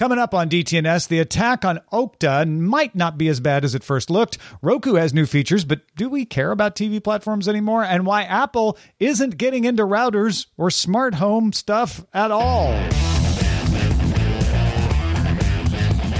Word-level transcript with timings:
Coming 0.00 0.18
up 0.18 0.32
on 0.32 0.48
DTNS, 0.48 1.08
the 1.08 1.18
attack 1.18 1.62
on 1.62 1.78
Okta 1.92 2.48
might 2.48 2.94
not 2.94 3.18
be 3.18 3.28
as 3.28 3.38
bad 3.38 3.66
as 3.66 3.74
it 3.74 3.84
first 3.84 4.08
looked. 4.08 4.38
Roku 4.62 4.94
has 4.94 5.12
new 5.12 5.26
features, 5.26 5.66
but 5.66 5.82
do 5.94 6.08
we 6.08 6.24
care 6.24 6.52
about 6.52 6.74
TV 6.74 7.04
platforms 7.04 7.46
anymore? 7.46 7.84
And 7.84 8.06
why 8.06 8.22
Apple 8.22 8.78
isn't 8.98 9.36
getting 9.36 9.64
into 9.64 9.82
routers 9.82 10.46
or 10.56 10.70
smart 10.70 11.16
home 11.16 11.52
stuff 11.52 12.02
at 12.14 12.30
all. 12.30 12.72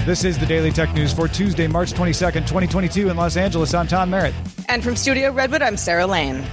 This 0.05 0.25
is 0.25 0.39
the 0.39 0.45
Daily 0.47 0.73
Tech 0.73 0.93
News 0.93 1.15
for 1.15 1.27
Tuesday, 1.27 1.67
March 1.67 1.95
22nd, 1.95 2.41
2022 2.47 3.09
in 3.09 3.17
Los 3.17 3.39
Angeles. 3.39 3.73
I'm 3.73 3.87
Tom 3.87 4.11
Merritt. 4.11 4.35
And 4.69 4.85
from 4.85 4.95
Studio 4.95 5.33
Redwood, 5.33 5.63
I'm 5.63 5.79
Sarah 5.79 6.07
Lane. 6.07 6.45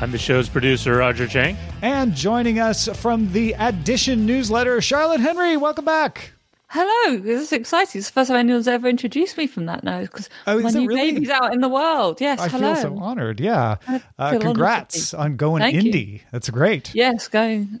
I'm 0.00 0.10
the 0.10 0.18
show's 0.18 0.48
producer, 0.48 0.96
Roger 0.96 1.26
Chang. 1.26 1.56
And 1.80 2.14
joining 2.14 2.58
us 2.58 2.88
from 3.00 3.32
the 3.32 3.54
Addition 3.58 4.26
newsletter, 4.26 4.80
Charlotte 4.80 5.20
Henry. 5.20 5.56
Welcome 5.56 5.84
back. 5.84 6.32
Hello, 6.68 7.16
this 7.18 7.40
is 7.42 7.52
exciting. 7.52 8.00
It's 8.00 8.08
the 8.08 8.12
first 8.12 8.28
time 8.28 8.38
anyone's 8.38 8.66
ever 8.66 8.88
introduced 8.88 9.38
me 9.38 9.46
from 9.46 9.66
that 9.66 9.84
now 9.84 10.00
because 10.00 10.28
Oh, 10.46 10.58
my 10.60 10.70
new 10.70 10.88
really? 10.88 11.12
baby's 11.12 11.30
out 11.30 11.54
in 11.54 11.60
the 11.60 11.68
world. 11.68 12.20
Yes, 12.20 12.40
I 12.40 12.48
hello. 12.48 12.74
feel 12.74 12.82
so 12.82 12.98
honored. 12.98 13.38
Yeah. 13.40 13.76
Uh, 13.86 13.98
feel 13.98 14.02
honored 14.18 14.40
congrats 14.42 15.14
on 15.14 15.36
going 15.36 15.62
Thank 15.62 15.82
you. 15.84 15.92
indie. 15.92 16.20
That's 16.32 16.50
great. 16.50 16.92
Yes, 16.94 17.28
going. 17.28 17.78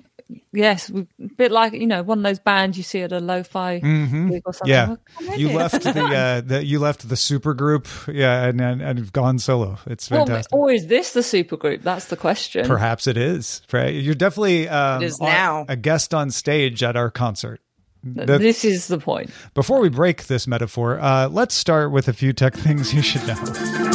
Yes, 0.52 0.90
a 0.90 1.06
bit 1.36 1.52
like 1.52 1.74
you 1.74 1.86
know 1.86 2.02
one 2.02 2.18
of 2.18 2.24
those 2.24 2.38
bands 2.38 2.76
you 2.76 2.82
see 2.82 3.00
at 3.02 3.12
a 3.12 3.20
lo-fi 3.20 3.78
gig 3.78 4.42
or 4.46 4.52
something. 4.54 4.68
Yeah, 4.70 4.94
Well, 5.20 5.38
you 5.38 5.52
left 5.52 5.82
the, 5.82 6.00
uh, 6.02 6.40
the 6.40 6.64
you 6.64 6.78
left 6.78 7.08
the 7.08 7.16
super 7.16 7.52
group, 7.54 7.86
yeah, 8.08 8.44
and 8.44 8.60
and, 8.60 8.80
and 8.80 8.98
have 8.98 9.12
gone 9.12 9.38
solo. 9.38 9.78
It's 9.86 10.10
Well, 10.10 10.26
or 10.52 10.70
is 10.72 10.86
this 10.86 11.12
the 11.12 11.20
supergroup? 11.20 11.82
That's 11.82 12.06
the 12.06 12.16
question. 12.16 12.66
Perhaps 12.66 13.06
it 13.06 13.16
is. 13.16 13.60
Right? 13.72 13.94
You're 13.94 14.14
definitely 14.14 14.68
um, 14.68 15.02
It 15.02 15.06
is 15.06 15.20
on- 15.20 15.26
now. 15.28 15.66
a 15.68 15.76
guest 15.76 16.14
on 16.14 16.30
stage 16.30 16.82
at 16.82 16.96
our 16.96 17.10
concert. 17.10 17.60
That- 18.02 18.40
this 18.40 18.64
is 18.64 18.86
the 18.88 18.98
point. 18.98 19.30
Before 19.54 19.80
we 19.80 19.88
break 19.88 20.26
this 20.26 20.46
metaphor, 20.46 21.00
uh, 21.00 21.28
let's 21.28 21.54
start 21.54 21.90
with 21.90 22.08
a 22.08 22.12
few 22.12 22.32
tech 22.32 22.54
things 22.54 22.92
you 22.94 23.02
should 23.02 23.26
know. 23.26 23.90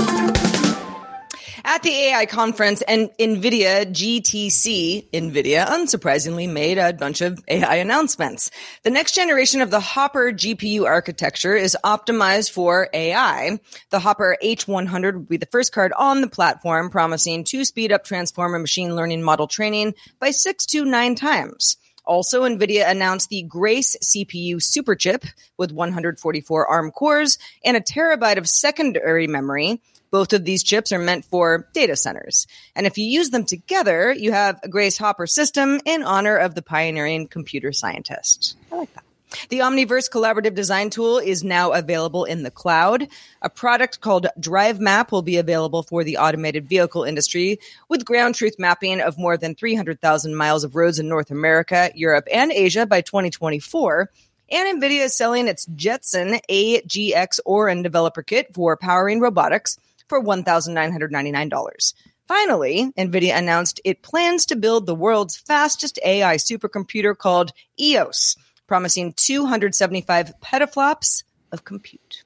At 1.80 1.84
the 1.84 2.10
AI 2.10 2.26
conference, 2.26 2.82
and 2.82 3.10
NVIDIA 3.18 3.86
GTC, 3.86 5.12
NVIDIA 5.12 5.66
unsurprisingly 5.66 6.52
made 6.52 6.78
a 6.78 6.92
bunch 6.92 7.22
of 7.22 7.42
AI 7.48 7.76
announcements. 7.76 8.52
The 8.84 8.90
next 8.90 9.16
generation 9.16 9.62
of 9.62 9.72
the 9.72 9.80
Hopper 9.80 10.34
GPU 10.34 10.86
architecture 10.86 11.56
is 11.56 11.78
optimized 11.86 12.52
for 12.52 12.90
AI. 12.94 13.62
The 13.92 14.00
Hopper 14.00 14.36
H100 14.44 15.14
will 15.14 15.22
be 15.22 15.38
the 15.38 15.46
first 15.46 15.72
card 15.72 15.94
on 15.98 16.20
the 16.20 16.28
platform, 16.28 16.90
promising 16.90 17.46
to 17.46 17.64
speed 17.64 17.94
up 17.94 18.04
transformer 18.04 18.60
machine 18.60 18.98
learning 18.98 19.24
model 19.24 19.48
training 19.48 19.94
by 20.20 20.32
six 20.32 20.66
to 20.66 20.84
nine 20.84 21.16
times. 21.16 21.78
Also, 22.04 22.44
NVIDIA 22.44 22.90
announced 22.90 23.30
the 23.30 23.44
Grace 23.44 23.96
CPU 24.04 24.56
superchip 24.56 25.32
with 25.58 25.72
144 25.72 26.68
ARM 26.68 26.92
cores 26.92 27.38
and 27.64 27.78
a 27.78 27.82
terabyte 27.82 28.38
of 28.38 28.50
secondary 28.50 29.28
memory. 29.28 29.80
Both 30.12 30.34
of 30.34 30.46
these 30.46 30.64
chips 30.64 30.92
are 30.92 31.00
meant 31.00 31.26
for 31.26 31.68
data 31.74 31.96
centers. 31.96 32.48
And 32.76 32.88
if 32.88 32.98
you 32.98 33.06
use 33.06 33.30
them 33.30 33.46
together, 33.46 34.12
you 34.12 34.32
have 34.32 34.60
a 34.64 34.68
Grace 34.70 34.98
Hopper 34.98 35.28
system 35.28 35.80
in 35.86 36.04
honor 36.04 36.36
of 36.36 36.56
the 36.56 36.62
pioneering 36.62 37.28
computer 37.28 37.72
scientist. 37.72 38.58
I 38.72 38.78
like 38.78 38.94
that. 38.96 39.04
The 39.50 39.60
Omniverse 39.60 40.10
collaborative 40.10 40.56
design 40.56 40.90
tool 40.90 41.20
is 41.20 41.44
now 41.44 41.72
available 41.72 42.26
in 42.26 42.42
the 42.42 42.50
cloud. 42.50 43.08
A 43.44 43.50
product 43.50 44.02
called 44.02 44.26
Drive 44.40 44.80
Map 44.80 45.12
will 45.12 45.22
be 45.22 45.38
available 45.38 45.84
for 45.84 46.04
the 46.04 46.18
automated 46.18 46.68
vehicle 46.68 47.04
industry 47.04 47.60
with 47.90 48.06
ground 48.06 48.34
truth 48.34 48.56
mapping 48.58 49.02
of 49.02 49.20
more 49.20 49.38
than 49.38 49.54
300,000 49.54 50.36
miles 50.36 50.64
of 50.64 50.76
roads 50.76 50.98
in 50.98 51.08
North 51.08 51.30
America, 51.30 51.92
Europe, 51.94 52.28
and 52.34 52.52
Asia 52.52 52.88
by 52.88 53.02
2024. 53.02 54.10
And 54.52 54.82
NVIDIA 54.82 55.06
is 55.06 55.16
selling 55.16 55.48
its 55.48 55.68
Jetson 55.76 56.40
AGX 56.50 57.40
Orin 57.46 57.84
developer 57.84 58.24
kit 58.24 58.56
for 58.56 58.76
powering 58.78 59.20
robotics 59.20 59.78
for 60.10 60.22
$1,999. 60.22 61.94
Finally, 62.28 62.92
NVIDIA 62.98 63.36
announced 63.36 63.80
it 63.86 64.04
plans 64.04 64.46
to 64.48 64.56
build 64.56 64.86
the 64.86 64.94
world's 64.94 65.38
fastest 65.38 65.98
AI 66.06 66.36
supercomputer 66.36 67.18
called 67.18 67.52
EOS, 67.80 68.36
promising 68.68 69.14
275 69.14 70.34
petaflops 70.44 71.24
of 71.52 71.64
compute. 71.64 72.24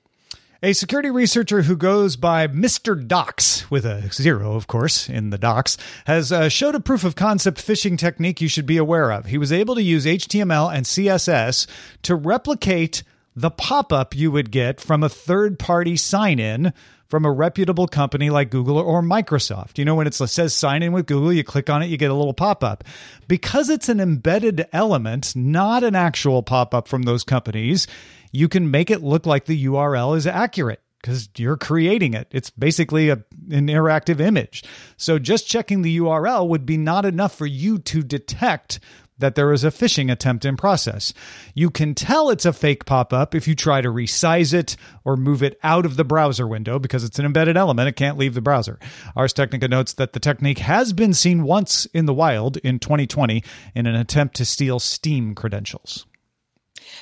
A 0.61 0.71
security 0.71 1.09
researcher 1.09 1.63
who 1.63 1.75
goes 1.75 2.15
by 2.15 2.47
Mr. 2.47 2.95
Docs, 3.05 3.69
with 3.69 3.85
a 3.85 4.09
zero, 4.13 4.55
of 4.55 4.67
course, 4.67 5.09
in 5.09 5.29
the 5.29 5.37
docs, 5.37 5.77
has 6.05 6.31
uh, 6.31 6.47
showed 6.47 6.73
a 6.73 6.79
proof 6.79 7.03
of 7.03 7.15
concept 7.15 7.65
phishing 7.65 7.97
technique 7.97 8.39
you 8.39 8.47
should 8.47 8.65
be 8.65 8.77
aware 8.77 9.11
of. 9.11 9.25
He 9.25 9.37
was 9.37 9.51
able 9.51 9.75
to 9.75 9.83
use 9.83 10.05
HTML 10.05 10.73
and 10.73 10.85
CSS 10.85 11.67
to 12.03 12.15
replicate 12.15 13.03
the 13.35 13.51
pop 13.51 13.91
up 13.91 14.15
you 14.15 14.31
would 14.31 14.51
get 14.51 14.79
from 14.79 15.03
a 15.03 15.09
third 15.09 15.59
party 15.59 15.97
sign 15.97 16.39
in 16.39 16.71
from 17.13 17.25
a 17.25 17.31
reputable 17.31 17.87
company 17.87 18.31
like 18.31 18.49
Google 18.49 18.79
or 18.79 19.03
Microsoft. 19.03 19.77
You 19.77 19.85
know, 19.85 19.93
when 19.93 20.07
it 20.07 20.15
says 20.15 20.51
sign 20.51 20.81
in 20.81 20.93
with 20.93 21.05
Google, 21.05 21.31
you 21.31 21.43
click 21.43 21.69
on 21.69 21.83
it, 21.83 21.85
you 21.85 21.95
get 21.95 22.09
a 22.09 22.15
little 22.15 22.33
pop 22.33 22.63
up. 22.63 22.83
Because 23.27 23.69
it's 23.69 23.87
an 23.87 23.99
embedded 23.99 24.65
element, 24.73 25.35
not 25.35 25.83
an 25.83 25.93
actual 25.93 26.41
pop 26.41 26.73
up 26.73 26.87
from 26.87 27.03
those 27.03 27.23
companies, 27.23 27.85
you 28.31 28.49
can 28.49 28.71
make 28.71 28.89
it 28.89 29.03
look 29.03 29.27
like 29.27 29.45
the 29.45 29.65
URL 29.65 30.17
is 30.17 30.25
accurate 30.25 30.81
because 31.03 31.29
you're 31.37 31.55
creating 31.55 32.15
it. 32.15 32.29
It's 32.31 32.49
basically 32.49 33.09
a, 33.09 33.23
an 33.51 33.67
interactive 33.67 34.19
image. 34.19 34.63
So 34.97 35.19
just 35.19 35.47
checking 35.47 35.83
the 35.83 35.99
URL 35.99 36.47
would 36.47 36.65
be 36.65 36.77
not 36.77 37.05
enough 37.05 37.37
for 37.37 37.45
you 37.45 37.77
to 37.77 38.01
detect 38.01 38.79
that 39.23 39.35
there 39.35 39.53
is 39.53 39.63
a 39.63 39.71
phishing 39.71 40.11
attempt 40.11 40.43
in 40.43 40.57
process. 40.57 41.13
You 41.55 41.69
can 41.69 41.95
tell 41.95 42.29
it's 42.29 42.43
a 42.43 42.51
fake 42.51 42.85
pop 42.85 43.13
up 43.13 43.33
if 43.33 43.47
you 43.47 43.55
try 43.55 43.79
to 43.79 43.87
resize 43.87 44.53
it 44.53 44.75
or 45.05 45.15
move 45.15 45.41
it 45.41 45.57
out 45.63 45.85
of 45.85 45.95
the 45.95 46.03
browser 46.03 46.45
window 46.45 46.77
because 46.77 47.05
it's 47.05 47.19
an 47.19 47.25
embedded 47.25 47.55
element. 47.55 47.87
It 47.87 47.95
can't 47.95 48.17
leave 48.17 48.33
the 48.33 48.41
browser. 48.41 48.79
Ars 49.15 49.31
Technica 49.31 49.69
notes 49.69 49.93
that 49.93 50.11
the 50.11 50.19
technique 50.19 50.57
has 50.59 50.91
been 50.91 51.13
seen 51.13 51.43
once 51.43 51.85
in 51.93 52.05
the 52.05 52.13
wild 52.13 52.57
in 52.57 52.79
2020 52.79 53.41
in 53.73 53.87
an 53.87 53.95
attempt 53.95 54.35
to 54.35 54.45
steal 54.45 54.77
Steam 54.77 55.35
credentials. 55.35 56.05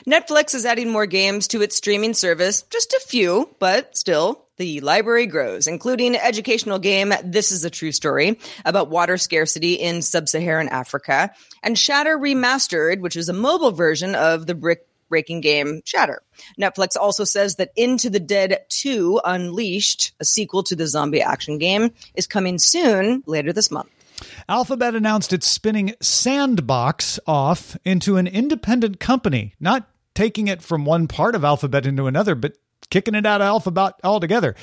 Netflix 0.07 0.53
is 0.53 0.63
adding 0.63 0.91
more 0.91 1.07
games 1.07 1.47
to 1.47 1.63
its 1.63 1.75
streaming 1.75 2.13
service, 2.13 2.61
just 2.69 2.93
a 2.93 3.01
few, 3.07 3.49
but 3.57 3.97
still, 3.97 4.45
the 4.61 4.79
library 4.81 5.25
grows, 5.25 5.65
including 5.65 6.15
educational 6.15 6.77
game 6.77 7.11
This 7.23 7.51
is 7.51 7.65
a 7.65 7.69
True 7.71 7.91
Story 7.91 8.37
about 8.63 8.91
water 8.91 9.17
scarcity 9.17 9.73
in 9.73 10.03
sub-Saharan 10.03 10.69
Africa, 10.69 11.31
and 11.63 11.75
Shatter 11.75 12.15
Remastered, 12.15 12.99
which 12.99 13.15
is 13.15 13.27
a 13.27 13.33
mobile 13.33 13.71
version 13.71 14.13
of 14.13 14.45
the 14.45 14.53
brick 14.53 14.85
breaking 15.09 15.41
game 15.41 15.81
Shatter. 15.83 16.21
Netflix 16.59 16.95
also 16.95 17.23
says 17.23 17.55
that 17.55 17.71
Into 17.75 18.11
the 18.11 18.19
Dead 18.19 18.59
2 18.69 19.21
Unleashed, 19.25 20.11
a 20.19 20.25
sequel 20.25 20.61
to 20.61 20.75
the 20.75 20.85
zombie 20.85 21.23
action 21.23 21.57
game, 21.57 21.89
is 22.13 22.27
coming 22.27 22.59
soon 22.59 23.23
later 23.25 23.51
this 23.51 23.71
month. 23.71 23.89
Alphabet 24.47 24.93
announced 24.93 25.33
it's 25.33 25.47
spinning 25.47 25.95
Sandbox 26.01 27.19
off 27.25 27.75
into 27.83 28.17
an 28.17 28.27
independent 28.27 28.99
company, 28.99 29.55
not 29.59 29.89
taking 30.13 30.47
it 30.47 30.61
from 30.61 30.85
one 30.85 31.07
part 31.07 31.33
of 31.33 31.43
Alphabet 31.43 31.87
into 31.87 32.05
another, 32.05 32.35
but 32.35 32.53
kicking 32.89 33.15
it 33.15 33.25
out 33.25 33.41
of 33.41 33.45
Alphabet 33.45 33.93
altogether. 34.03 34.55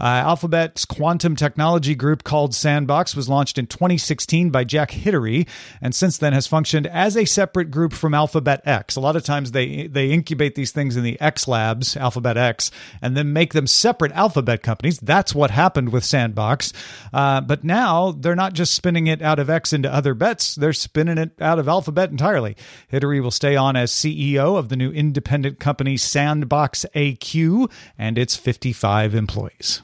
Uh, 0.00 0.24
Alphabet's 0.24 0.86
quantum 0.86 1.36
technology 1.36 1.94
group 1.94 2.24
called 2.24 2.54
Sandbox 2.54 3.14
was 3.14 3.28
launched 3.28 3.58
in 3.58 3.66
2016 3.66 4.48
by 4.48 4.64
Jack 4.64 4.92
Hidary, 4.92 5.46
and 5.82 5.94
since 5.94 6.16
then 6.16 6.32
has 6.32 6.46
functioned 6.46 6.86
as 6.86 7.18
a 7.18 7.26
separate 7.26 7.70
group 7.70 7.92
from 7.92 8.14
Alphabet 8.14 8.62
X. 8.64 8.96
A 8.96 9.00
lot 9.00 9.14
of 9.14 9.24
times 9.24 9.52
they 9.52 9.88
they 9.88 10.10
incubate 10.10 10.54
these 10.54 10.72
things 10.72 10.96
in 10.96 11.04
the 11.04 11.20
X 11.20 11.46
labs, 11.46 11.98
Alphabet 11.98 12.38
X, 12.38 12.70
and 13.02 13.14
then 13.14 13.34
make 13.34 13.52
them 13.52 13.66
separate 13.66 14.12
Alphabet 14.12 14.62
companies. 14.62 14.98
That's 15.00 15.34
what 15.34 15.50
happened 15.50 15.92
with 15.92 16.02
Sandbox. 16.02 16.72
Uh, 17.12 17.42
but 17.42 17.62
now 17.62 18.12
they're 18.12 18.34
not 18.34 18.54
just 18.54 18.74
spinning 18.74 19.06
it 19.06 19.20
out 19.20 19.38
of 19.38 19.50
X 19.50 19.74
into 19.74 19.92
other 19.92 20.14
bets; 20.14 20.54
they're 20.54 20.72
spinning 20.72 21.18
it 21.18 21.32
out 21.42 21.58
of 21.58 21.68
Alphabet 21.68 22.10
entirely. 22.10 22.56
Hidary 22.90 23.22
will 23.22 23.30
stay 23.30 23.54
on 23.54 23.76
as 23.76 23.92
CEO 23.92 24.56
of 24.56 24.70
the 24.70 24.76
new 24.76 24.90
independent 24.90 25.58
company 25.58 25.98
Sandbox 25.98 26.86
AQ 26.94 27.70
and 27.98 28.16
its 28.16 28.34
55 28.34 29.14
employees. 29.14 29.82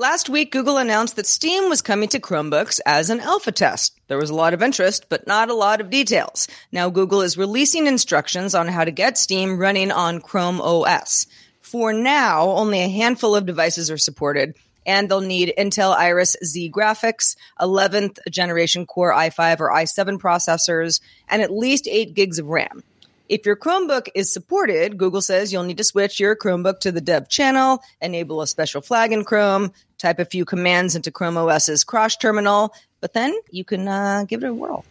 Last 0.00 0.30
week, 0.30 0.50
Google 0.50 0.78
announced 0.78 1.16
that 1.16 1.26
Steam 1.26 1.68
was 1.68 1.82
coming 1.82 2.08
to 2.08 2.18
Chromebooks 2.18 2.80
as 2.86 3.10
an 3.10 3.20
alpha 3.20 3.52
test. 3.52 4.00
There 4.08 4.16
was 4.16 4.30
a 4.30 4.34
lot 4.34 4.54
of 4.54 4.62
interest, 4.62 5.10
but 5.10 5.26
not 5.26 5.50
a 5.50 5.54
lot 5.54 5.82
of 5.82 5.90
details. 5.90 6.48
Now, 6.72 6.88
Google 6.88 7.20
is 7.20 7.36
releasing 7.36 7.86
instructions 7.86 8.54
on 8.54 8.66
how 8.66 8.84
to 8.84 8.90
get 8.92 9.18
Steam 9.18 9.58
running 9.58 9.92
on 9.92 10.22
Chrome 10.22 10.58
OS. 10.58 11.26
For 11.60 11.92
now, 11.92 12.48
only 12.48 12.80
a 12.80 12.88
handful 12.88 13.36
of 13.36 13.44
devices 13.44 13.90
are 13.90 13.98
supported, 13.98 14.56
and 14.86 15.06
they'll 15.06 15.20
need 15.20 15.52
Intel 15.58 15.94
Iris 15.94 16.34
Xe 16.42 16.70
graphics, 16.70 17.36
11th 17.60 18.20
generation 18.30 18.86
Core 18.86 19.12
i5 19.12 19.60
or 19.60 19.70
i7 19.70 20.18
processors, 20.18 21.02
and 21.28 21.42
at 21.42 21.52
least 21.52 21.86
8 21.86 22.14
gigs 22.14 22.38
of 22.38 22.46
RAM. 22.46 22.82
If 23.30 23.46
your 23.46 23.54
Chromebook 23.54 24.08
is 24.12 24.32
supported, 24.32 24.98
Google 24.98 25.22
says 25.22 25.52
you'll 25.52 25.62
need 25.62 25.76
to 25.76 25.84
switch 25.84 26.18
your 26.18 26.34
Chromebook 26.34 26.80
to 26.80 26.90
the 26.90 27.00
dev 27.00 27.28
channel, 27.28 27.80
enable 28.00 28.42
a 28.42 28.46
special 28.48 28.80
flag 28.80 29.12
in 29.12 29.22
Chrome, 29.22 29.72
type 30.00 30.18
a 30.18 30.24
few 30.24 30.44
commands 30.44 30.96
into 30.96 31.10
Chrome 31.10 31.36
OS's 31.36 31.84
Crosh 31.84 32.18
terminal, 32.18 32.74
but 33.00 33.12
then 33.12 33.34
you 33.50 33.64
can 33.64 33.86
uh, 33.86 34.24
give 34.26 34.42
it 34.42 34.48
a 34.48 34.54
whirl. 34.54 34.84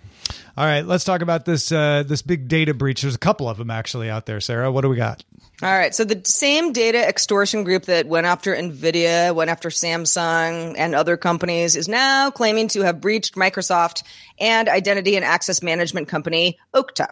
All 0.58 0.66
right, 0.66 0.86
let's 0.86 1.04
talk 1.04 1.22
about 1.22 1.46
this 1.46 1.72
uh, 1.72 2.04
this 2.06 2.22
big 2.22 2.48
data 2.48 2.74
breach. 2.74 3.02
There's 3.02 3.16
a 3.16 3.20
couple 3.20 3.48
of 3.48 3.58
them 3.58 3.72
actually 3.72 4.10
out 4.10 4.26
there. 4.26 4.40
Sarah, 4.42 4.72
what 4.72 4.82
do 4.82 4.90
we 4.90 4.98
got? 4.98 5.24
All 5.62 5.70
right, 5.70 5.94
so 5.94 6.06
the 6.06 6.22
same 6.26 6.72
data 6.72 7.06
extortion 7.06 7.66
group 7.66 7.86
that 7.86 8.08
went 8.08 8.26
after 8.26 8.56
Nvidia, 8.56 9.36
went 9.36 9.50
after 9.50 9.70
Samsung, 9.70 10.76
and 10.78 10.96
other 10.96 11.18
companies 11.18 11.76
is 11.76 11.90
now 11.90 12.32
claiming 12.32 12.70
to 12.70 12.82
have 12.82 13.02
breached 13.02 13.36
Microsoft 13.36 14.04
and 14.40 14.70
identity 14.70 15.18
and 15.18 15.26
access 15.26 15.62
management 15.62 16.08
company 16.08 16.58
Okta. 16.74 17.08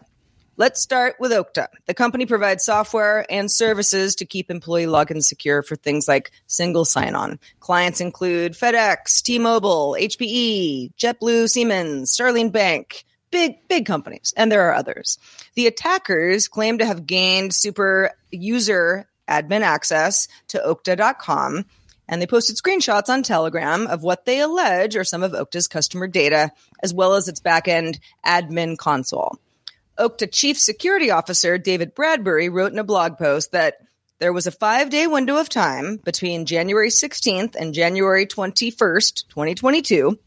Let's 0.58 0.82
start 0.82 1.14
with 1.20 1.30
Okta. 1.30 1.68
The 1.86 1.94
company 1.94 2.26
provides 2.26 2.64
software 2.64 3.24
and 3.30 3.48
services 3.48 4.16
to 4.16 4.26
keep 4.26 4.50
employee 4.50 4.86
logins 4.86 5.22
secure 5.22 5.62
for 5.62 5.76
things 5.76 6.08
like 6.08 6.32
single 6.48 6.84
sign 6.84 7.14
on. 7.14 7.38
Clients 7.60 8.00
include 8.00 8.54
FedEx, 8.54 9.22
T 9.22 9.38
Mobile, 9.38 9.96
HPE, 9.96 10.94
JetBlue, 10.96 11.48
Siemens, 11.48 12.10
Starling 12.10 12.50
Bank, 12.50 13.04
big, 13.30 13.68
big 13.68 13.86
companies, 13.86 14.34
and 14.36 14.50
there 14.50 14.68
are 14.68 14.74
others. 14.74 15.20
The 15.54 15.68
attackers 15.68 16.48
claim 16.48 16.78
to 16.78 16.86
have 16.86 17.06
gained 17.06 17.54
super 17.54 18.10
user 18.32 19.08
admin 19.28 19.60
access 19.60 20.26
to 20.48 20.58
Okta.com. 20.58 21.66
And 22.08 22.20
they 22.20 22.26
posted 22.26 22.56
screenshots 22.56 23.08
on 23.08 23.22
Telegram 23.22 23.86
of 23.86 24.02
what 24.02 24.24
they 24.24 24.40
allege 24.40 24.96
are 24.96 25.04
some 25.04 25.22
of 25.22 25.30
Okta's 25.30 25.68
customer 25.68 26.08
data, 26.08 26.50
as 26.82 26.92
well 26.92 27.14
as 27.14 27.28
its 27.28 27.40
backend 27.40 28.00
admin 28.26 28.76
console. 28.76 29.38
Okta 29.98 30.30
Chief 30.30 30.58
Security 30.58 31.10
Officer 31.10 31.58
David 31.58 31.94
Bradbury 31.94 32.48
wrote 32.48 32.72
in 32.72 32.78
a 32.78 32.84
blog 32.84 33.18
post 33.18 33.52
that 33.52 33.78
there 34.20 34.32
was 34.32 34.46
a 34.46 34.52
five 34.52 34.90
day 34.90 35.06
window 35.06 35.38
of 35.38 35.48
time 35.48 35.96
between 35.96 36.46
January 36.46 36.88
16th 36.88 37.56
and 37.56 37.74
January 37.74 38.26
21st, 38.26 39.28
2022. 39.28 40.18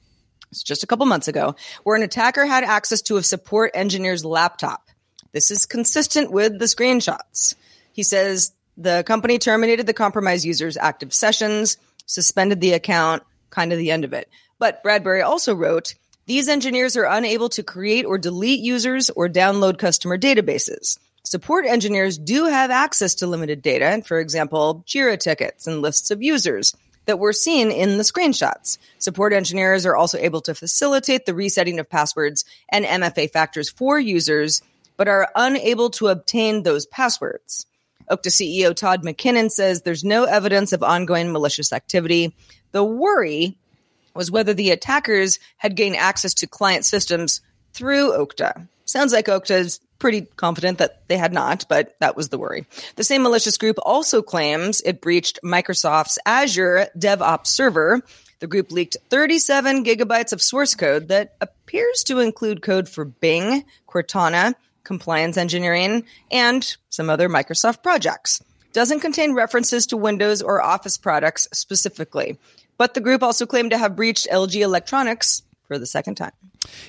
It's 0.51 0.63
just 0.63 0.83
a 0.83 0.87
couple 0.87 1.05
months 1.05 1.29
ago, 1.29 1.55
where 1.83 1.95
an 1.95 2.03
attacker 2.03 2.45
had 2.45 2.65
access 2.65 3.01
to 3.03 3.17
a 3.17 3.23
support 3.23 3.71
engineer's 3.73 4.25
laptop. 4.25 4.89
This 5.31 5.49
is 5.49 5.65
consistent 5.65 6.31
with 6.31 6.59
the 6.59 6.65
screenshots. 6.65 7.55
He 7.93 8.03
says 8.03 8.51
the 8.75 9.03
company 9.05 9.39
terminated 9.39 9.87
the 9.87 9.93
compromised 9.93 10.43
user's 10.43 10.75
active 10.75 11.13
sessions, 11.13 11.77
suspended 12.05 12.59
the 12.59 12.73
account, 12.73 13.23
kind 13.49 13.71
of 13.71 13.79
the 13.79 13.91
end 13.91 14.03
of 14.03 14.11
it. 14.11 14.27
But 14.59 14.83
Bradbury 14.83 15.21
also 15.21 15.55
wrote, 15.55 15.95
these 16.31 16.47
engineers 16.47 16.95
are 16.95 17.03
unable 17.03 17.49
to 17.49 17.61
create 17.61 18.05
or 18.05 18.17
delete 18.17 18.61
users 18.61 19.09
or 19.09 19.27
download 19.27 19.77
customer 19.77 20.17
databases. 20.17 20.97
Support 21.25 21.65
engineers 21.65 22.17
do 22.17 22.45
have 22.45 22.71
access 22.71 23.15
to 23.15 23.27
limited 23.27 23.61
data, 23.61 24.01
for 24.05 24.17
example, 24.17 24.81
JIRA 24.87 25.19
tickets 25.19 25.67
and 25.67 25.81
lists 25.81 26.09
of 26.09 26.23
users 26.23 26.73
that 27.05 27.19
were 27.19 27.33
seen 27.33 27.69
in 27.69 27.97
the 27.97 28.05
screenshots. 28.05 28.77
Support 28.97 29.33
engineers 29.33 29.85
are 29.85 29.97
also 29.97 30.17
able 30.19 30.39
to 30.43 30.55
facilitate 30.55 31.25
the 31.25 31.35
resetting 31.35 31.79
of 31.79 31.89
passwords 31.89 32.45
and 32.69 32.85
MFA 32.85 33.29
factors 33.29 33.69
for 33.69 33.99
users, 33.99 34.61
but 34.95 35.09
are 35.09 35.27
unable 35.35 35.89
to 35.89 36.07
obtain 36.07 36.63
those 36.63 36.85
passwords. 36.85 37.65
Okta 38.09 38.29
CEO 38.29 38.73
Todd 38.73 39.03
McKinnon 39.03 39.51
says 39.51 39.81
there's 39.81 40.05
no 40.05 40.23
evidence 40.23 40.71
of 40.71 40.81
ongoing 40.81 41.33
malicious 41.33 41.73
activity. 41.73 42.33
The 42.71 42.85
worry 42.85 43.57
was 44.13 44.31
whether 44.31 44.53
the 44.53 44.71
attackers 44.71 45.39
had 45.57 45.75
gained 45.75 45.95
access 45.95 46.33
to 46.35 46.47
client 46.47 46.85
systems 46.85 47.41
through 47.73 48.11
Okta. 48.11 48.67
Sounds 48.85 49.13
like 49.13 49.27
Okta 49.27 49.59
is 49.59 49.79
pretty 49.99 50.21
confident 50.35 50.79
that 50.79 51.07
they 51.07 51.17
had 51.17 51.31
not, 51.31 51.65
but 51.69 51.95
that 51.99 52.17
was 52.17 52.29
the 52.29 52.37
worry. 52.37 52.65
The 52.95 53.03
same 53.03 53.23
malicious 53.23 53.57
group 53.57 53.77
also 53.83 54.21
claims 54.21 54.81
it 54.81 54.99
breached 54.99 55.39
Microsoft's 55.43 56.17
Azure 56.25 56.87
DevOps 56.97 57.47
server. 57.47 58.01
The 58.39 58.47
group 58.47 58.71
leaked 58.71 58.97
37 59.09 59.85
gigabytes 59.85 60.33
of 60.33 60.41
source 60.41 60.73
code 60.73 61.09
that 61.09 61.35
appears 61.39 62.03
to 62.05 62.19
include 62.19 62.63
code 62.63 62.89
for 62.89 63.05
Bing, 63.05 63.63
Cortana, 63.87 64.55
compliance 64.83 65.37
engineering, 65.37 66.03
and 66.31 66.75
some 66.89 67.09
other 67.09 67.29
Microsoft 67.29 67.83
projects. 67.83 68.41
Doesn't 68.73 69.01
contain 69.01 69.33
references 69.33 69.85
to 69.87 69.97
Windows 69.97 70.41
or 70.41 70.61
Office 70.61 70.97
products 70.97 71.47
specifically. 71.53 72.39
But 72.81 72.95
the 72.95 72.99
group 72.99 73.21
also 73.21 73.45
claimed 73.45 73.69
to 73.69 73.77
have 73.77 73.95
breached 73.95 74.27
LG 74.31 74.59
Electronics 74.59 75.43
for 75.71 75.79
the 75.79 75.85
second 75.85 76.15
time. 76.15 76.33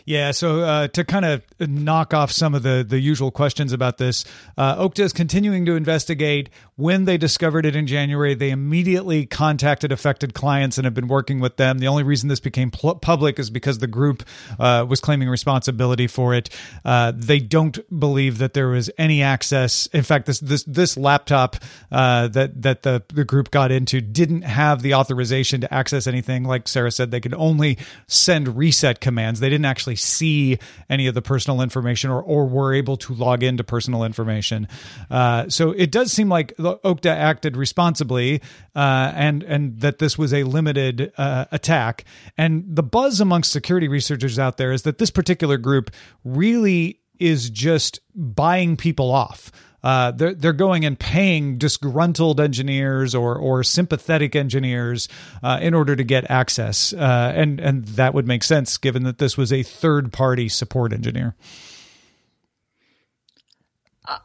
Yeah, 0.05 0.33
so 0.33 0.63
uh, 0.63 0.89
to 0.89 1.05
kind 1.05 1.25
of 1.25 1.45
knock 1.61 2.13
off 2.13 2.33
some 2.33 2.53
of 2.53 2.65
the 2.65 2.85
the 2.87 2.99
usual 2.99 3.31
questions 3.31 3.73
about 3.73 3.99
this, 3.99 4.25
uh, 4.59 4.77
Okta 4.77 5.01
is 5.01 5.13
continuing 5.13 5.65
to 5.67 5.77
investigate. 5.77 6.51
When 6.75 7.05
they 7.05 7.17
discovered 7.17 7.65
it 7.65 7.77
in 7.77 7.87
January, 7.87 8.35
they 8.35 8.51
immediately 8.51 9.25
contacted 9.25 9.93
affected 9.93 10.35
clients 10.35 10.79
and 10.79 10.85
have 10.85 10.95
been 10.95 11.07
working 11.07 11.39
with 11.39 11.59
them. 11.59 11.79
The 11.79 11.87
only 11.87 12.03
reason 12.03 12.29
this 12.29 12.41
became 12.41 12.73
pl- 12.73 12.97
public 12.97 13.39
is 13.39 13.51
because 13.51 13.79
the 13.79 13.87
group 13.87 14.25
uh, 14.59 14.85
was 14.89 15.01
claiming 15.01 15.29
responsibility 15.29 16.09
for 16.09 16.35
it. 16.35 16.51
Uh, 16.85 17.13
they 17.15 17.39
don't 17.39 17.79
believe 17.97 18.39
that 18.39 18.55
there 18.55 18.69
was 18.69 18.91
any 18.99 19.23
access. 19.23 19.87
In 19.87 20.03
fact, 20.03 20.27
this 20.27 20.41
this 20.41 20.65
this 20.65 20.97
laptop 20.97 21.55
uh, 21.93 22.27
that 22.29 22.61
that 22.63 22.83
the 22.83 23.05
the 23.15 23.25
group 23.25 23.53
got 23.53 23.71
into 23.71 24.01
didn't 24.01 24.43
have 24.43 24.83
the 24.83 24.95
authorization 24.95 25.61
to 25.61 25.73
access 25.73 26.09
anything. 26.09 26.43
Like 26.43 26.67
Sarah 26.67 26.91
said, 26.91 27.13
they 27.13 27.21
could 27.21 27.35
only 27.35 27.79
send 28.09 28.59
reset 28.73 29.01
commands. 29.01 29.39
They 29.41 29.51
didn't 29.51 29.67
actually 29.67 29.97
see 29.97 30.59
any 30.89 31.07
of 31.07 31.13
the 31.13 31.21
personal 31.21 31.61
information 31.61 32.11
or, 32.11 32.23
or 32.23 32.47
were 32.47 32.73
able 32.73 32.97
to 32.99 33.13
log 33.13 33.43
into 33.43 33.63
personal 33.63 34.03
information. 34.03 34.67
Uh, 35.11 35.51
so 35.51 35.73
it 35.73 35.91
does 35.91 36.11
seem 36.11 36.31
like 36.31 36.57
Okta 36.57 37.15
acted 37.15 37.55
responsibly 37.55 38.41
uh, 38.75 39.13
and, 39.15 39.43
and 39.43 39.79
that 39.81 39.99
this 39.99 40.17
was 40.17 40.33
a 40.33 40.45
limited 40.45 41.13
uh, 41.19 41.45
attack. 41.53 42.07
And 42.39 42.65
the 42.67 42.83
buzz 42.83 43.21
amongst 43.21 43.53
security 43.53 43.89
researchers 43.89 44.39
out 44.39 44.57
there 44.57 44.73
is 44.73 44.83
that 44.83 44.97
this 44.97 45.11
particular 45.11 45.59
group 45.59 45.91
really 46.25 47.01
is 47.19 47.51
just 47.51 48.01
buying 48.15 48.79
people 48.79 49.11
off 49.11 49.53
uh, 49.83 50.13
they're 50.13 50.35
they're 50.35 50.53
going 50.53 50.85
and 50.85 50.99
paying 50.99 51.59
disgruntled 51.59 52.41
engineers 52.41 53.15
or 53.15 53.37
or 53.37 53.65
sympathetic 53.65 54.37
engineers 54.37 55.09
uh, 55.43 55.59
in 55.61 55.75
order 55.75 55.97
to 55.97 56.05
get 56.05 56.31
access, 56.31 56.93
uh, 56.93 57.33
and 57.35 57.59
and 57.61 57.85
that 57.87 58.15
would 58.15 58.27
make 58.27 58.45
sense 58.45 58.79
given 58.79 59.03
that 59.03 59.19
this 59.19 59.37
was 59.37 59.53
a 59.53 59.63
third 59.63 60.13
party 60.13 60.49
support 60.49 60.93
engineer. 60.93 61.35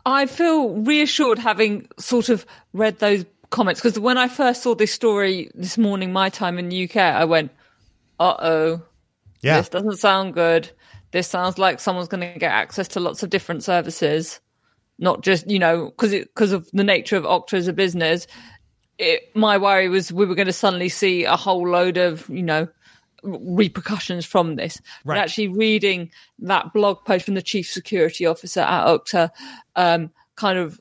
I 0.06 0.26
feel 0.26 0.70
reassured 0.70 1.40
having 1.40 1.88
sort 1.98 2.30
of 2.30 2.46
read 2.74 3.00
those 3.00 3.26
comments 3.50 3.82
because 3.82 4.00
when 4.00 4.18
I 4.18 4.28
first 4.28 4.64
saw 4.64 4.76
this 4.76 4.92
story 4.92 5.50
this 5.56 5.78
morning, 5.78 6.14
my 6.14 6.30
time 6.30 6.60
in 6.60 6.70
the 6.70 6.84
UK, 6.84 6.98
I 6.98 7.26
went, 7.26 7.52
"Uh 8.20 8.36
oh, 8.40 8.82
yeah, 9.42 9.58
this 9.58 9.70
doesn't 9.70 9.98
sound 9.98 10.36
good. 10.36 10.70
This 11.12 11.28
sounds 11.28 11.58
like 11.58 11.80
someone's 11.80 12.10
going 12.10 12.32
to 12.34 12.38
get 12.38 12.52
access 12.52 12.90
to 12.90 13.00
lots 13.00 13.24
of 13.24 13.32
different 13.32 13.64
services." 13.64 14.40
Not 15.00 15.22
just 15.22 15.50
you 15.50 15.60
know 15.60 15.86
because 15.86 16.12
because 16.12 16.52
of 16.52 16.70
the 16.72 16.84
nature 16.84 17.18
of 17.18 17.24
Okta 17.24 17.54
as 17.54 17.68
a 17.68 17.74
business. 17.74 18.28
It, 19.00 19.30
my 19.36 19.60
worry 19.60 19.90
was 19.90 20.12
we 20.12 20.26
were 20.26 20.34
going 20.34 20.48
to 20.48 20.54
suddenly 20.54 20.90
see 20.90 21.24
a 21.24 21.36
whole 21.36 21.70
load 21.70 21.98
of 21.98 22.28
you 22.30 22.42
know 22.42 22.68
repercussions 23.24 24.26
from 24.26 24.56
this. 24.56 24.82
Right. 25.04 25.16
But 25.16 25.22
actually 25.22 25.50
reading 25.50 26.12
that 26.40 26.74
blog 26.74 27.06
post 27.06 27.26
from 27.26 27.36
the 27.36 27.42
chief 27.42 27.70
security 27.70 28.26
officer 28.26 28.62
at 28.62 28.86
Okta, 28.86 29.30
um, 29.76 30.12
kind 30.36 30.58
of, 30.58 30.80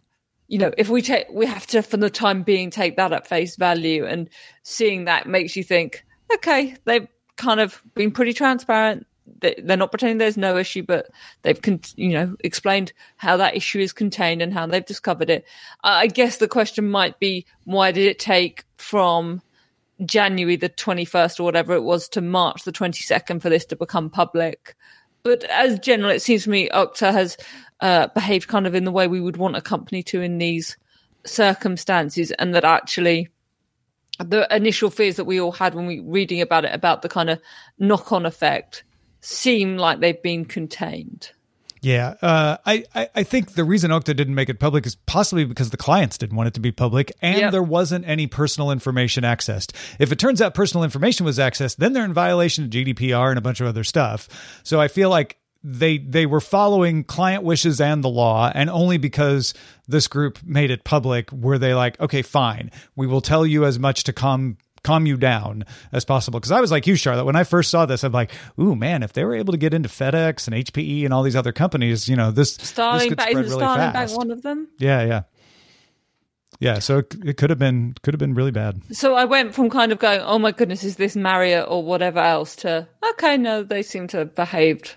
you 0.48 0.58
know, 0.58 0.72
if 0.78 0.88
we 0.88 1.02
take, 1.02 1.26
we 1.30 1.46
have 1.46 1.66
to, 1.68 1.82
for 1.82 1.96
the 1.96 2.10
time 2.10 2.42
being, 2.42 2.70
take 2.70 2.96
that 2.96 3.12
at 3.12 3.26
face 3.26 3.56
value 3.56 4.06
and 4.06 4.28
seeing 4.62 5.06
that 5.06 5.26
makes 5.26 5.56
you 5.56 5.64
think, 5.64 6.04
okay, 6.34 6.76
they've 6.84 7.08
kind 7.36 7.60
of 7.60 7.82
been 7.94 8.12
pretty 8.12 8.32
transparent. 8.32 9.06
They- 9.40 9.60
They're 9.62 9.76
not 9.76 9.90
pretending 9.90 10.18
there's 10.18 10.36
no 10.36 10.56
issue, 10.56 10.82
but 10.82 11.08
they've, 11.42 11.60
con- 11.60 11.80
you 11.96 12.10
know, 12.10 12.36
explained 12.44 12.92
how 13.16 13.36
that 13.36 13.56
issue 13.56 13.80
is 13.80 13.92
contained 13.92 14.42
and 14.42 14.52
how 14.52 14.66
they've 14.66 14.84
discovered 14.84 15.30
it. 15.30 15.44
I 15.82 16.06
guess 16.06 16.36
the 16.38 16.48
question 16.48 16.90
might 16.90 17.18
be, 17.18 17.46
why 17.64 17.92
did 17.92 18.06
it 18.06 18.18
take 18.18 18.64
from 18.76 19.42
January 20.04 20.56
the 20.56 20.68
21st 20.68 21.40
or 21.40 21.44
whatever 21.44 21.74
it 21.74 21.82
was 21.82 22.08
to 22.10 22.20
March 22.20 22.64
the 22.64 22.72
22nd 22.72 23.40
for 23.40 23.48
this 23.48 23.64
to 23.66 23.76
become 23.76 24.10
public. 24.10 24.76
But 25.22 25.44
as 25.44 25.78
general, 25.78 26.10
it 26.10 26.20
seems 26.22 26.44
to 26.44 26.50
me 26.50 26.68
Okta 26.68 27.12
has 27.12 27.36
uh, 27.80 28.08
behaved 28.08 28.48
kind 28.48 28.66
of 28.66 28.74
in 28.74 28.84
the 28.84 28.92
way 28.92 29.08
we 29.08 29.20
would 29.20 29.36
want 29.38 29.56
a 29.56 29.62
company 29.62 30.02
to 30.04 30.20
in 30.20 30.38
these 30.38 30.76
circumstances, 31.24 32.30
and 32.32 32.54
that 32.54 32.64
actually 32.64 33.28
the 34.18 34.46
initial 34.54 34.90
fears 34.90 35.16
that 35.16 35.24
we 35.24 35.40
all 35.40 35.52
had 35.52 35.74
when 35.74 35.86
we 35.86 36.00
reading 36.00 36.40
about 36.40 36.64
it 36.64 36.74
about 36.74 37.02
the 37.02 37.08
kind 37.08 37.28
of 37.28 37.40
knock-on 37.78 38.24
effect 38.24 38.84
seem 39.26 39.76
like 39.76 40.00
they've 40.00 40.22
been 40.22 40.44
contained. 40.44 41.30
Yeah, 41.82 42.14
uh, 42.22 42.56
I, 42.66 42.84
I 42.94 43.08
I 43.16 43.22
think 43.22 43.52
the 43.52 43.62
reason 43.62 43.90
Okta 43.90 44.16
didn't 44.16 44.34
make 44.34 44.48
it 44.48 44.58
public 44.58 44.86
is 44.86 44.96
possibly 45.06 45.44
because 45.44 45.70
the 45.70 45.76
clients 45.76 46.18
didn't 46.18 46.36
want 46.36 46.48
it 46.48 46.54
to 46.54 46.60
be 46.60 46.72
public, 46.72 47.12
and 47.22 47.38
Yep. 47.38 47.52
there 47.52 47.62
wasn't 47.62 48.08
any 48.08 48.26
personal 48.26 48.70
information 48.70 49.22
accessed. 49.24 49.72
If 50.00 50.10
it 50.10 50.18
turns 50.18 50.40
out 50.42 50.54
personal 50.54 50.82
information 50.84 51.26
was 51.26 51.38
accessed, 51.38 51.76
then 51.76 51.92
they're 51.92 52.04
in 52.04 52.12
violation 52.14 52.64
of 52.64 52.70
GDPR 52.70 53.28
and 53.28 53.38
a 53.38 53.42
bunch 53.42 53.60
of 53.60 53.66
other 53.68 53.84
stuff. 53.84 54.28
So 54.64 54.80
I 54.80 54.88
feel 54.88 55.10
like 55.10 55.38
they 55.62 55.98
they 55.98 56.26
were 56.26 56.40
following 56.40 57.04
client 57.04 57.44
wishes 57.44 57.80
and 57.80 58.02
the 58.02 58.08
law, 58.08 58.50
and 58.52 58.70
only 58.70 58.98
because 58.98 59.52
this 59.86 60.08
group 60.08 60.38
made 60.44 60.70
it 60.70 60.82
public 60.82 61.30
were 61.30 61.58
they 61.58 61.74
like, 61.74 62.00
okay, 62.00 62.22
fine, 62.22 62.70
we 62.96 63.06
will 63.06 63.20
tell 63.20 63.46
you 63.46 63.64
as 63.64 63.78
much 63.78 64.04
to 64.04 64.12
calm 64.12 64.56
calm 64.86 65.04
you 65.04 65.16
down 65.16 65.64
as 65.92 66.04
possible. 66.04 66.38
Because 66.38 66.52
I 66.52 66.60
was 66.60 66.70
like 66.70 66.86
you, 66.86 66.96
Charlotte. 66.96 67.24
When 67.24 67.36
I 67.36 67.44
first 67.44 67.70
saw 67.70 67.84
this, 67.86 68.04
I'm 68.04 68.12
like, 68.12 68.30
ooh, 68.58 68.76
man, 68.76 69.02
if 69.02 69.12
they 69.12 69.24
were 69.24 69.34
able 69.34 69.52
to 69.52 69.58
get 69.58 69.74
into 69.74 69.88
FedEx 69.88 70.46
and 70.46 70.56
HPE 70.56 71.04
and 71.04 71.12
all 71.12 71.22
these 71.22 71.36
other 71.36 71.52
companies, 71.52 72.08
you 72.08 72.16
know, 72.16 72.30
this 72.30 72.56
this 72.56 72.68
Starling 72.68 73.08
could 73.08 73.18
Bank, 73.18 73.30
spread 73.30 73.44
really 73.44 73.56
Starling 73.56 73.92
fast. 73.92 74.14
Bank 74.14 74.18
one 74.18 74.30
of 74.30 74.42
them? 74.42 74.68
Yeah, 74.78 75.04
yeah, 75.04 75.22
yeah. 76.60 76.78
So 76.78 76.98
it, 76.98 77.14
it 77.24 77.36
could 77.36 77.50
have 77.50 77.58
been 77.58 77.94
could 78.02 78.14
have 78.14 78.18
been 78.18 78.34
really 78.34 78.52
bad. 78.52 78.80
So 78.92 79.14
I 79.14 79.24
went 79.24 79.54
from 79.54 79.68
kind 79.70 79.92
of 79.92 79.98
going, 79.98 80.20
oh 80.20 80.38
my 80.38 80.52
goodness, 80.52 80.84
is 80.84 80.96
this 80.96 81.16
Marriott 81.16 81.66
or 81.68 81.82
whatever 81.82 82.20
else 82.20 82.56
to, 82.56 82.88
okay, 83.10 83.36
no, 83.36 83.62
they 83.62 83.82
seem 83.82 84.06
to 84.08 84.18
have 84.18 84.34
behaved 84.34 84.94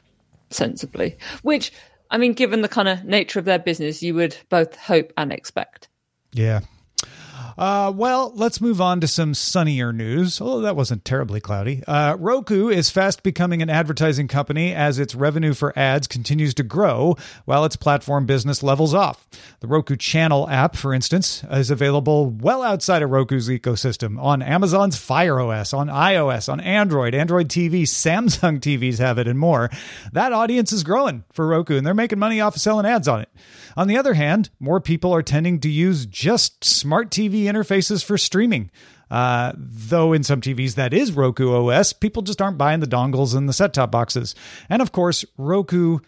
sensibly. 0.51 1.17
Which, 1.41 1.71
I 2.11 2.17
mean, 2.17 2.33
given 2.33 2.61
the 2.61 2.69
kind 2.69 2.87
of 2.87 3.03
nature 3.03 3.39
of 3.39 3.45
their 3.45 3.59
business, 3.59 4.03
you 4.03 4.13
would 4.15 4.37
both 4.49 4.75
hope 4.75 5.11
and 5.17 5.33
expect. 5.33 5.87
Yeah. 6.31 6.61
Uh, 7.59 7.91
well, 7.93 8.31
let's 8.35 8.61
move 8.61 8.79
on 8.79 9.01
to 9.01 9.07
some 9.07 9.33
sunnier 9.33 9.91
news. 9.91 10.39
Although 10.39 10.61
that 10.61 10.77
wasn't 10.77 11.03
terribly 11.03 11.41
cloudy. 11.41 11.83
Uh, 11.85 12.15
Roku 12.17 12.69
is 12.69 12.89
fast 12.89 13.21
becoming 13.21 13.61
an 13.61 13.69
advertising 13.69 14.29
company 14.29 14.73
as 14.73 14.97
its 14.97 15.13
revenue 15.13 15.53
for 15.53 15.77
ads 15.77 16.07
continues 16.07 16.53
to 16.53 16.63
grow 16.63 17.17
while 17.43 17.65
its 17.65 17.75
platform 17.75 18.25
business 18.25 18.63
levels 18.63 18.93
off. 18.93 19.27
The 19.59 19.67
Roku 19.67 19.97
Channel 19.97 20.47
app, 20.49 20.77
for 20.77 20.93
instance, 20.93 21.43
is 21.51 21.69
available 21.69 22.29
well 22.29 22.63
outside 22.63 23.01
of 23.01 23.09
Roku's 23.09 23.49
ecosystem 23.49 24.17
on 24.23 24.41
Amazon's 24.41 24.95
Fire 24.95 25.41
OS, 25.41 25.73
on 25.73 25.89
iOS, 25.89 26.47
on 26.47 26.61
Android, 26.61 27.13
Android 27.13 27.49
TV, 27.49 27.81
Samsung 27.81 28.61
TVs 28.61 28.99
have 28.99 29.17
it, 29.17 29.27
and 29.27 29.37
more. 29.37 29.69
That 30.13 30.31
audience 30.31 30.71
is 30.71 30.85
growing 30.85 31.25
for 31.33 31.45
Roku, 31.45 31.75
and 31.75 31.85
they're 31.85 31.93
making 31.93 32.19
money 32.19 32.39
off 32.39 32.55
of 32.55 32.61
selling 32.61 32.85
ads 32.85 33.09
on 33.09 33.19
it. 33.19 33.29
On 33.75 33.87
the 33.87 33.97
other 33.97 34.13
hand, 34.13 34.49
more 34.59 34.79
people 34.79 35.13
are 35.13 35.21
tending 35.21 35.59
to 35.59 35.69
use 35.69 36.05
just 36.05 36.63
smart 36.63 37.09
TV 37.09 37.48
interfaces 37.51 38.03
for 38.03 38.17
streaming. 38.17 38.71
Uh, 39.09 39.53
though 39.57 40.13
in 40.13 40.23
some 40.23 40.39
TVs 40.39 40.75
that 40.75 40.93
is 40.93 41.11
Roku 41.11 41.51
OS, 41.51 41.93
people 41.93 42.21
just 42.21 42.41
aren't 42.41 42.57
buying 42.57 42.79
the 42.79 42.87
dongles 42.87 43.35
and 43.35 43.49
the 43.49 43.53
set 43.53 43.73
top 43.73 43.91
boxes. 43.91 44.35
And 44.69 44.81
of 44.81 44.91
course, 44.91 45.25
Roku 45.37 45.99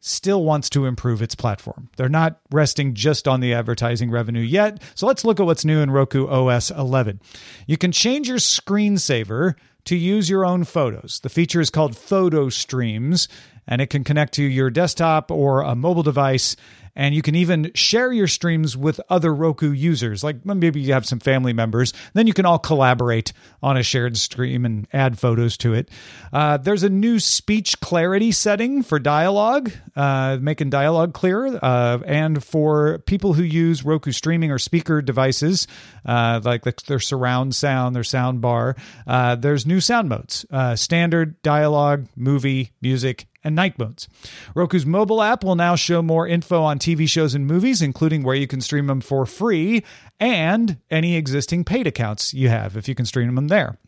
still 0.00 0.44
wants 0.44 0.70
to 0.70 0.86
improve 0.86 1.22
its 1.22 1.34
platform. 1.34 1.88
They're 1.96 2.08
not 2.08 2.40
resting 2.50 2.94
just 2.94 3.28
on 3.28 3.40
the 3.40 3.54
advertising 3.54 4.10
revenue 4.10 4.40
yet. 4.40 4.82
So 4.94 5.06
let's 5.06 5.24
look 5.24 5.38
at 5.40 5.46
what's 5.46 5.64
new 5.64 5.80
in 5.80 5.90
Roku 5.90 6.26
OS 6.26 6.70
11. 6.70 7.20
You 7.66 7.76
can 7.76 7.92
change 7.92 8.28
your 8.28 8.38
screensaver 8.38 9.54
to 9.84 9.96
use 9.96 10.28
your 10.28 10.44
own 10.44 10.64
photos. 10.64 11.20
The 11.22 11.28
feature 11.28 11.60
is 11.60 11.70
called 11.70 11.96
Photo 11.96 12.48
Streams, 12.48 13.28
and 13.66 13.80
it 13.80 13.88
can 13.88 14.04
connect 14.04 14.34
to 14.34 14.42
your 14.42 14.70
desktop 14.70 15.30
or 15.30 15.62
a 15.62 15.74
mobile 15.74 16.02
device. 16.02 16.56
And 16.96 17.14
you 17.14 17.22
can 17.22 17.34
even 17.34 17.70
share 17.74 18.12
your 18.12 18.26
streams 18.26 18.76
with 18.76 19.00
other 19.08 19.34
Roku 19.34 19.72
users. 19.72 20.24
Like 20.24 20.44
maybe 20.44 20.80
you 20.80 20.92
have 20.92 21.06
some 21.06 21.20
family 21.20 21.52
members. 21.52 21.92
Then 22.14 22.26
you 22.26 22.32
can 22.32 22.46
all 22.46 22.58
collaborate 22.58 23.32
on 23.62 23.76
a 23.76 23.82
shared 23.82 24.16
stream 24.16 24.64
and 24.64 24.86
add 24.92 25.18
photos 25.18 25.56
to 25.58 25.74
it. 25.74 25.88
Uh, 26.32 26.56
there's 26.56 26.82
a 26.82 26.88
new 26.88 27.18
speech 27.18 27.80
clarity 27.80 28.32
setting 28.32 28.82
for 28.82 28.98
dialogue, 28.98 29.70
uh, 29.96 30.38
making 30.40 30.70
dialogue 30.70 31.14
clearer. 31.14 31.58
Uh, 31.62 31.98
and 32.06 32.42
for 32.42 32.98
people 33.00 33.32
who 33.32 33.42
use 33.42 33.84
Roku 33.84 34.12
streaming 34.12 34.50
or 34.50 34.58
speaker 34.58 35.02
devices, 35.02 35.66
uh, 36.04 36.40
like 36.44 36.62
the, 36.62 36.74
their 36.86 37.00
surround 37.00 37.54
sound, 37.54 37.94
their 37.94 38.04
sound 38.04 38.40
bar, 38.40 38.76
uh, 39.06 39.36
there's 39.36 39.66
new 39.66 39.80
sound 39.80 40.08
modes 40.08 40.44
uh, 40.50 40.76
standard, 40.76 41.40
dialogue, 41.42 42.06
movie, 42.16 42.72
music, 42.80 43.26
and 43.42 43.54
night 43.54 43.78
modes. 43.78 44.08
Roku's 44.54 44.86
mobile 44.86 45.22
app 45.22 45.44
will 45.44 45.56
now 45.56 45.74
show 45.74 46.02
more 46.02 46.26
info 46.26 46.62
on 46.62 46.78
TV 46.78 47.08
shows 47.08 47.34
and 47.34 47.46
movies, 47.46 47.82
including 47.82 48.22
where 48.22 48.36
you 48.36 48.46
can 48.46 48.60
stream 48.60 48.86
them 48.86 49.00
for 49.00 49.26
free 49.26 49.84
and 50.18 50.78
any 50.90 51.16
existing 51.16 51.64
paid 51.64 51.86
accounts 51.86 52.34
you 52.34 52.48
have 52.48 52.76
if 52.76 52.88
you 52.88 52.94
can 52.94 53.06
stream 53.06 53.34
them 53.34 53.48
there. 53.48 53.78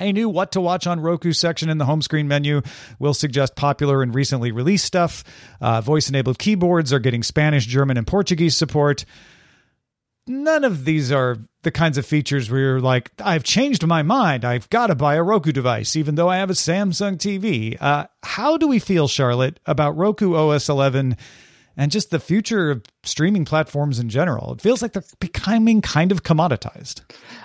A 0.00 0.12
new 0.12 0.28
What 0.28 0.50
to 0.52 0.60
Watch 0.60 0.88
on 0.88 0.98
Roku 0.98 1.32
section 1.32 1.68
in 1.68 1.78
the 1.78 1.84
home 1.84 2.02
screen 2.02 2.26
menu 2.26 2.62
will 2.98 3.14
suggest 3.14 3.54
popular 3.54 4.02
and 4.02 4.12
recently 4.12 4.50
released 4.50 4.84
stuff. 4.84 5.22
Uh, 5.60 5.80
Voice 5.80 6.08
enabled 6.08 6.38
keyboards 6.38 6.92
are 6.92 6.98
getting 6.98 7.22
Spanish, 7.22 7.64
German, 7.64 7.96
and 7.96 8.06
Portuguese 8.06 8.56
support. 8.56 9.04
None 10.26 10.64
of 10.64 10.84
these 10.84 11.12
are 11.12 11.38
the 11.64 11.70
kinds 11.70 11.98
of 11.98 12.06
features 12.06 12.50
where 12.50 12.60
you're 12.60 12.80
like, 12.80 13.10
I've 13.22 13.44
changed 13.44 13.86
my 13.86 14.02
mind. 14.02 14.44
I've 14.44 14.70
got 14.70 14.88
to 14.88 14.94
buy 14.94 15.16
a 15.16 15.22
Roku 15.22 15.52
device, 15.52 15.96
even 15.96 16.14
though 16.14 16.28
I 16.28 16.36
have 16.36 16.50
a 16.50 16.54
Samsung 16.54 17.16
TV. 17.16 17.76
Uh, 17.80 18.06
how 18.22 18.56
do 18.56 18.68
we 18.68 18.78
feel, 18.78 19.08
Charlotte, 19.08 19.58
about 19.66 19.96
Roku 19.96 20.34
OS 20.34 20.68
11 20.68 21.16
and 21.76 21.90
just 21.90 22.10
the 22.10 22.20
future 22.20 22.70
of 22.70 22.84
streaming 23.02 23.44
platforms 23.44 23.98
in 23.98 24.08
general? 24.08 24.52
It 24.52 24.60
feels 24.60 24.82
like 24.82 24.92
they're 24.92 25.02
becoming 25.18 25.80
kind 25.80 26.12
of 26.12 26.22
commoditized. 26.22 27.00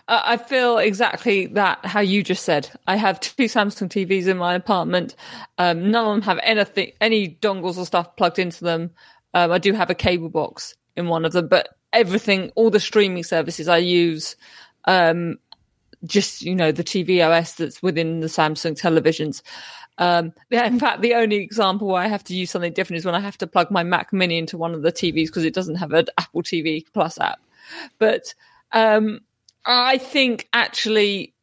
Uh, 0.07 0.21
I 0.23 0.37
feel 0.37 0.77
exactly 0.77 1.47
that 1.47 1.85
how 1.85 2.01
you 2.01 2.21
just 2.21 2.43
said. 2.43 2.69
I 2.85 2.95
have 2.97 3.19
two 3.19 3.45
Samsung 3.45 3.89
TVs 3.89 4.27
in 4.27 4.37
my 4.37 4.53
apartment. 4.53 5.15
Um, 5.57 5.89
none 5.91 6.05
of 6.05 6.11
them 6.11 6.21
have 6.23 6.39
anything, 6.43 6.91
any 7.01 7.37
dongles 7.41 7.77
or 7.77 7.85
stuff 7.85 8.15
plugged 8.15 8.39
into 8.39 8.63
them. 8.63 8.91
Um, 9.33 9.51
I 9.51 9.57
do 9.57 9.73
have 9.73 9.89
a 9.89 9.95
cable 9.95 10.29
box 10.29 10.75
in 10.95 11.07
one 11.07 11.25
of 11.25 11.31
them, 11.31 11.47
but 11.47 11.69
everything, 11.93 12.51
all 12.55 12.69
the 12.69 12.79
streaming 12.79 13.23
services 13.23 13.67
I 13.67 13.77
use, 13.77 14.35
um, 14.85 15.37
just 16.05 16.41
you 16.41 16.55
know 16.55 16.71
the 16.71 16.83
TV 16.83 17.25
OS 17.25 17.55
that's 17.55 17.83
within 17.83 18.21
the 18.21 18.27
Samsung 18.27 18.79
televisions. 18.79 19.41
Um, 19.97 20.31
yeah, 20.49 20.65
in 20.65 20.79
fact, 20.79 21.01
the 21.01 21.15
only 21.15 21.37
example 21.37 21.89
where 21.89 22.01
I 22.01 22.07
have 22.07 22.23
to 22.25 22.35
use 22.35 22.51
something 22.51 22.71
different 22.71 22.99
is 22.99 23.05
when 23.05 23.15
I 23.15 23.19
have 23.19 23.37
to 23.39 23.47
plug 23.47 23.69
my 23.69 23.83
Mac 23.83 24.13
Mini 24.13 24.37
into 24.37 24.57
one 24.57 24.73
of 24.73 24.81
the 24.81 24.93
TVs 24.93 25.25
because 25.25 25.43
it 25.43 25.53
doesn't 25.53 25.75
have 25.75 25.91
an 25.91 26.05
Apple 26.17 26.41
TV 26.41 26.85
Plus 26.93 27.19
app. 27.19 27.39
But 27.97 28.33
um, 28.71 29.19
I 29.65 29.97
think 29.97 30.47
actually 30.53 31.33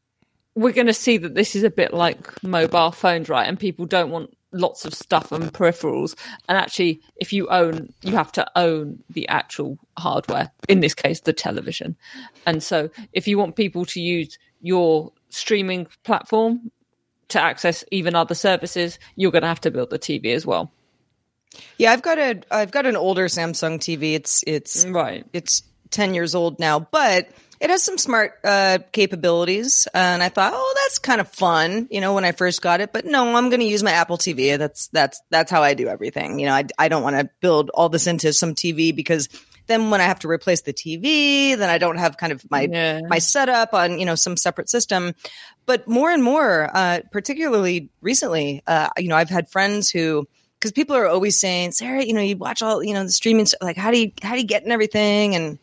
we're 0.57 0.73
going 0.73 0.87
to 0.87 0.95
see 0.95 1.19
that 1.19 1.35
this 1.35 1.55
is 1.55 1.63
a 1.63 1.71
bit 1.71 1.95
like 1.95 2.43
mobile 2.43 2.91
phones, 2.91 3.29
right? 3.29 3.47
And 3.47 3.61
people 3.61 3.85
don't 3.87 4.11
want 4.11 4.35
lots 4.53 4.87
of 4.87 4.95
stuff 4.95 5.31
and 5.31 5.53
peripherals. 5.53 6.17
And 6.49 6.57
actually, 6.57 7.03
if 7.17 7.33
you 7.33 7.47
own, 7.49 7.93
you 8.03 8.13
have 8.17 8.33
to 8.33 8.47
own 8.57 9.03
the 9.11 9.29
actual 9.29 9.79
hardware, 9.99 10.51
in 10.69 10.81
this 10.81 10.95
case, 10.95 11.21
the 11.21 11.35
television. 11.35 11.95
And 12.47 12.63
so 12.63 12.89
if 13.13 13.29
you 13.29 13.39
want 13.39 13.55
people 13.55 13.85
to 13.85 14.01
use 14.01 14.39
your 14.63 15.13
streaming 15.29 15.87
platform 16.05 16.71
to 17.29 17.41
access 17.41 17.85
even 17.93 18.15
other 18.15 18.35
services, 18.35 18.99
you're 19.15 19.33
going 19.33 19.43
to 19.43 19.49
have 19.49 19.61
to 19.61 19.71
build 19.71 19.91
the 19.91 19.99
TV 19.99 20.35
as 20.35 20.47
well. 20.47 20.73
Yeah, 21.79 21.93
I've 21.93 22.03
got 22.03 22.19
a 22.19 22.41
I've 22.51 22.71
got 22.71 22.87
an 22.87 22.97
older 22.97 23.27
Samsung 23.27 23.79
TV. 23.79 24.15
It's 24.15 24.43
it's 24.47 24.85
Right. 24.87 25.25
it's 25.33 25.63
10 25.91 26.15
years 26.15 26.35
old 26.35 26.59
now, 26.59 26.81
but 26.81 27.29
it 27.61 27.71
has 27.71 27.83
some 27.83 27.99
smart 27.99 28.35
uh, 28.45 28.79
capabilities. 28.93 29.89
And 29.95 30.23
I 30.23 30.29
thought, 30.29 30.53
oh, 30.55 30.75
that's 30.85 30.99
kind 30.99 31.21
of 31.21 31.29
fun, 31.29 31.89
you 31.91 32.01
know, 32.01 32.15
when 32.15 32.25
I 32.25 32.33
first 32.33 32.63
got 32.63 32.81
it. 32.81 32.93
But 32.93 33.05
no, 33.07 33.35
I'm 33.37 33.49
going 33.49 33.61
to 33.61 33.67
use 33.67 33.83
my 33.83 33.93
Apple 33.93 34.19
TV. 34.19 34.57
That's 34.59 34.89
that's 34.89 35.21
that's 35.31 35.51
how 35.51 35.63
I 35.63 35.75
do 35.75 35.89
everything. 35.89 36.39
You 36.39 36.47
know, 36.47 36.55
I 36.55 36.65
I 36.79 36.89
don't 36.89 37.03
want 37.03 37.17
to 37.17 37.31
build 37.41 37.71
all 37.71 37.89
this 37.89 38.07
into 38.07 38.33
some 38.33 38.55
TV 38.55 38.95
because 38.95 39.29
then 39.69 39.91
when 39.91 40.01
I 40.01 40.05
have 40.05 40.21
to 40.21 40.29
replace 40.29 40.63
the 40.63 40.73
TV, 40.73 41.57
then 41.57 41.69
I 41.69 41.79
don't 41.79 41.97
have 41.99 42.17
kind 42.17 42.33
of 42.33 42.49
my 42.51 42.69
Yeah. 42.71 43.01
my 43.09 43.19
setup 43.19 43.75
on 43.75 43.99
you 43.99 44.07
know 44.07 44.15
some 44.15 44.37
separate 44.37 44.69
system. 44.71 45.15
But 45.67 45.89
more 45.89 46.11
and 46.13 46.23
more, 46.23 46.71
uh, 46.73 47.01
particularly 47.11 47.91
recently, 48.01 48.63
uh, 48.69 48.89
you 48.99 49.09
know, 49.09 49.17
I've 49.17 49.31
had 49.31 49.49
friends 49.51 49.91
who 49.91 50.29
because 50.61 50.71
people 50.73 50.95
are 50.97 51.09
always 51.09 51.39
saying, 51.41 51.73
Sarah, 51.73 52.03
you 52.05 52.13
know, 52.15 52.21
you 52.21 52.37
watch 52.37 52.63
all 52.63 52.83
you 52.85 52.95
know 52.95 53.03
the 53.03 53.11
streaming 53.11 53.47
stuff, 53.47 53.59
like 53.63 53.77
how 53.77 53.91
do 53.91 53.99
you 53.99 54.13
how 54.23 54.33
do 54.35 54.41
you 54.41 54.47
get 54.47 54.63
in 54.65 54.71
everything 54.71 55.35
and 55.35 55.59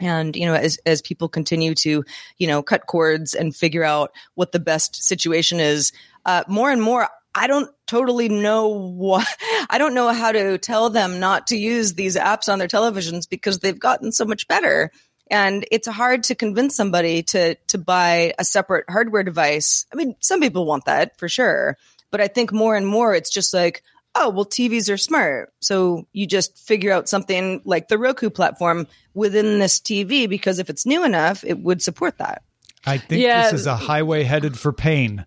and 0.00 0.36
you 0.36 0.46
know 0.46 0.54
as 0.54 0.78
as 0.86 1.02
people 1.02 1.28
continue 1.28 1.74
to 1.74 2.04
you 2.38 2.46
know 2.46 2.62
cut 2.62 2.86
cords 2.86 3.34
and 3.34 3.54
figure 3.54 3.84
out 3.84 4.12
what 4.34 4.52
the 4.52 4.60
best 4.60 5.02
situation 5.02 5.60
is 5.60 5.92
uh, 6.26 6.44
more 6.48 6.70
and 6.70 6.82
more 6.82 7.08
i 7.34 7.46
don't 7.46 7.70
totally 7.86 8.28
know 8.28 8.68
what 8.68 9.26
i 9.70 9.78
don't 9.78 9.94
know 9.94 10.12
how 10.12 10.32
to 10.32 10.58
tell 10.58 10.90
them 10.90 11.20
not 11.20 11.46
to 11.48 11.56
use 11.56 11.94
these 11.94 12.16
apps 12.16 12.50
on 12.52 12.58
their 12.58 12.68
televisions 12.68 13.28
because 13.28 13.58
they've 13.58 13.78
gotten 13.78 14.12
so 14.12 14.24
much 14.24 14.48
better. 14.48 14.90
And 15.30 15.66
it's 15.70 15.86
hard 15.86 16.22
to 16.24 16.34
convince 16.34 16.74
somebody 16.74 17.22
to 17.24 17.54
to 17.66 17.76
buy 17.76 18.32
a 18.38 18.44
separate 18.44 18.86
hardware 18.88 19.22
device. 19.22 19.84
I 19.92 19.96
mean 19.96 20.16
some 20.20 20.40
people 20.40 20.64
want 20.64 20.86
that 20.86 21.18
for 21.18 21.28
sure. 21.28 21.76
But 22.10 22.22
i 22.22 22.28
think 22.28 22.52
more 22.52 22.76
and 22.76 22.86
more 22.86 23.14
it's 23.14 23.28
just 23.30 23.52
like 23.52 23.82
oh 24.14 24.30
well 24.30 24.44
tvs 24.46 24.92
are 24.92 24.96
smart 24.96 25.52
so 25.60 26.06
you 26.12 26.26
just 26.26 26.58
figure 26.58 26.92
out 26.92 27.08
something 27.08 27.60
like 27.64 27.88
the 27.88 27.98
roku 27.98 28.30
platform 28.30 28.86
within 29.14 29.58
this 29.58 29.78
tv 29.80 30.28
because 30.28 30.58
if 30.58 30.70
it's 30.70 30.86
new 30.86 31.04
enough 31.04 31.44
it 31.44 31.58
would 31.58 31.82
support 31.82 32.18
that 32.18 32.42
I 32.86 32.96
think 32.98 33.22
Yeah. 33.22 33.42
this 33.50 33.60
is 33.60 33.66
a 33.66 33.76
highway 33.76 34.22
headed 34.22 34.58
for 34.58 34.72
pain 34.72 35.26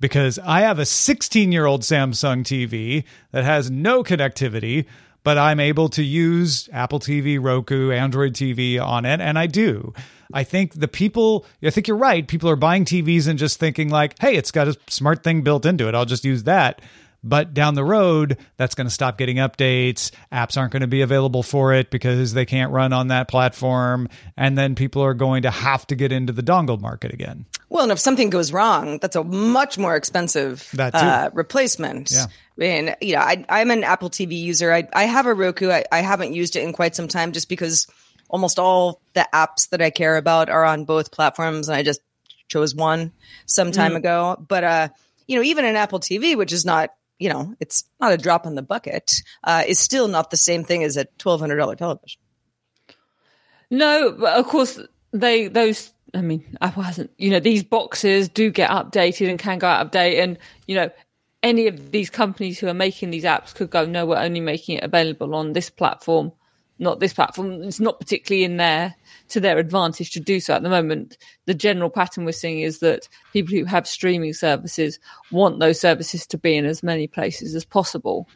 because 0.00 0.38
I 0.38 0.62
have 0.62 0.78
a 0.78 0.86
16 0.86 1.52
year 1.52 1.66
old 1.66 1.82
Samsung 1.82 2.42
TV 2.44 3.04
that 3.30 3.44
has 3.44 3.70
no 3.70 4.02
connectivity, 4.02 4.86
but 5.22 5.38
I'm 5.38 5.60
able 5.60 5.90
to 5.90 6.02
use 6.02 6.68
Apple 6.72 6.98
TV, 6.98 7.38
Roku, 7.40 7.92
Android 7.92 8.32
TV 8.34 8.80
on 8.82 9.04
it, 9.04 9.20
and 9.20 9.38
I 9.38 9.46
do. 9.46 9.92
I 10.32 10.44
think 10.44 10.74
the 10.80 10.88
people, 10.88 11.44
I 11.62 11.70
think 11.70 11.86
you're 11.88 11.96
right. 11.96 12.26
People 12.26 12.48
are 12.50 12.56
buying 12.56 12.84
TVs 12.84 13.28
and 13.28 13.38
just 13.38 13.60
thinking, 13.60 13.90
like, 13.90 14.18
hey, 14.18 14.34
it's 14.36 14.50
got 14.50 14.66
a 14.68 14.76
smart 14.88 15.22
thing 15.22 15.42
built 15.42 15.66
into 15.66 15.88
it. 15.88 15.94
I'll 15.94 16.04
just 16.06 16.24
use 16.24 16.44
that. 16.44 16.80
But 17.24 17.52
down 17.52 17.74
the 17.74 17.84
road, 17.84 18.38
that's 18.56 18.74
going 18.74 18.86
to 18.86 18.92
stop 18.92 19.18
getting 19.18 19.36
updates. 19.38 20.12
Apps 20.32 20.56
aren't 20.56 20.72
going 20.72 20.82
to 20.82 20.86
be 20.86 21.00
available 21.00 21.42
for 21.42 21.74
it 21.74 21.90
because 21.90 22.32
they 22.32 22.46
can't 22.46 22.72
run 22.72 22.92
on 22.92 23.08
that 23.08 23.28
platform. 23.28 24.08
And 24.36 24.56
then 24.56 24.74
people 24.76 25.02
are 25.02 25.14
going 25.14 25.42
to 25.42 25.50
have 25.50 25.86
to 25.88 25.96
get 25.96 26.12
into 26.12 26.32
the 26.32 26.42
dongle 26.42 26.80
market 26.80 27.12
again. 27.12 27.46
Well, 27.68 27.82
and 27.82 27.92
if 27.92 27.98
something 27.98 28.30
goes 28.30 28.52
wrong, 28.52 28.98
that's 28.98 29.16
a 29.16 29.24
much 29.24 29.78
more 29.78 29.96
expensive 29.96 30.72
uh, 30.78 31.30
replacement. 31.32 32.10
Yeah. 32.12 32.26
I 32.26 32.30
mean, 32.56 32.94
you 33.00 33.14
know, 33.14 33.20
I, 33.20 33.44
I'm 33.48 33.70
an 33.70 33.84
Apple 33.84 34.10
TV 34.10 34.40
user. 34.40 34.72
I, 34.72 34.88
I 34.92 35.04
have 35.04 35.26
a 35.26 35.34
Roku. 35.34 35.70
I, 35.70 35.84
I 35.90 36.00
haven't 36.00 36.34
used 36.34 36.56
it 36.56 36.62
in 36.62 36.72
quite 36.72 36.94
some 36.94 37.08
time 37.08 37.32
just 37.32 37.48
because 37.48 37.88
almost 38.28 38.58
all 38.58 39.00
the 39.14 39.28
apps 39.32 39.70
that 39.70 39.82
I 39.82 39.90
care 39.90 40.16
about 40.16 40.48
are 40.50 40.64
on 40.64 40.84
both 40.84 41.10
platforms, 41.10 41.68
and 41.68 41.76
I 41.76 41.82
just 41.82 42.00
chose 42.48 42.74
one 42.74 43.12
some 43.46 43.72
time 43.72 43.96
ago. 43.96 44.42
But 44.46 44.64
uh, 44.64 44.88
you 45.26 45.36
know, 45.36 45.42
even 45.42 45.64
an 45.64 45.76
Apple 45.76 46.00
TV, 46.00 46.36
which 46.36 46.52
is 46.52 46.64
not, 46.64 46.90
you 47.18 47.28
know, 47.28 47.54
it's 47.60 47.84
not 48.00 48.12
a 48.12 48.16
drop 48.16 48.46
in 48.46 48.54
the 48.54 48.62
bucket, 48.62 49.22
uh, 49.44 49.64
is 49.66 49.78
still 49.78 50.08
not 50.08 50.30
the 50.30 50.36
same 50.36 50.64
thing 50.64 50.84
as 50.84 50.96
a 50.96 51.04
twelve 51.18 51.40
hundred 51.40 51.56
dollar 51.56 51.76
television. 51.76 52.20
No, 53.70 54.12
but 54.12 54.38
of 54.38 54.46
course 54.46 54.78
they 55.12 55.48
those. 55.48 55.92
I 56.14 56.22
mean, 56.22 56.56
Apple 56.60 56.82
hasn't. 56.82 57.10
You 57.18 57.30
know, 57.30 57.40
these 57.40 57.62
boxes 57.62 58.28
do 58.28 58.50
get 58.50 58.70
updated 58.70 59.28
and 59.28 59.38
can 59.38 59.58
go 59.58 59.66
out 59.66 59.84
of 59.84 59.90
date, 59.90 60.20
and 60.20 60.38
you 60.66 60.74
know, 60.74 60.90
any 61.42 61.66
of 61.66 61.90
these 61.90 62.10
companies 62.10 62.58
who 62.58 62.68
are 62.68 62.74
making 62.74 63.10
these 63.10 63.24
apps 63.24 63.54
could 63.54 63.70
go, 63.70 63.84
no, 63.84 64.06
we're 64.06 64.16
only 64.16 64.40
making 64.40 64.78
it 64.78 64.84
available 64.84 65.34
on 65.34 65.52
this 65.52 65.70
platform, 65.70 66.32
not 66.78 67.00
this 67.00 67.12
platform. 67.12 67.62
It's 67.62 67.80
not 67.80 68.00
particularly 68.00 68.44
in 68.44 68.56
there 68.56 68.94
to 69.28 69.40
their 69.40 69.58
advantage 69.58 70.10
to 70.12 70.20
do 70.20 70.40
so 70.40 70.54
at 70.54 70.62
the 70.62 70.68
moment. 70.68 71.18
The 71.46 71.54
general 71.54 71.90
pattern 71.90 72.24
we're 72.24 72.32
seeing 72.32 72.60
is 72.60 72.80
that 72.80 73.08
people 73.32 73.54
who 73.56 73.64
have 73.64 73.86
streaming 73.86 74.32
services 74.32 74.98
want 75.30 75.60
those 75.60 75.80
services 75.80 76.26
to 76.28 76.38
be 76.38 76.56
in 76.56 76.64
as 76.64 76.82
many 76.82 77.06
places 77.06 77.54
as 77.54 77.64
possible. 77.64 78.28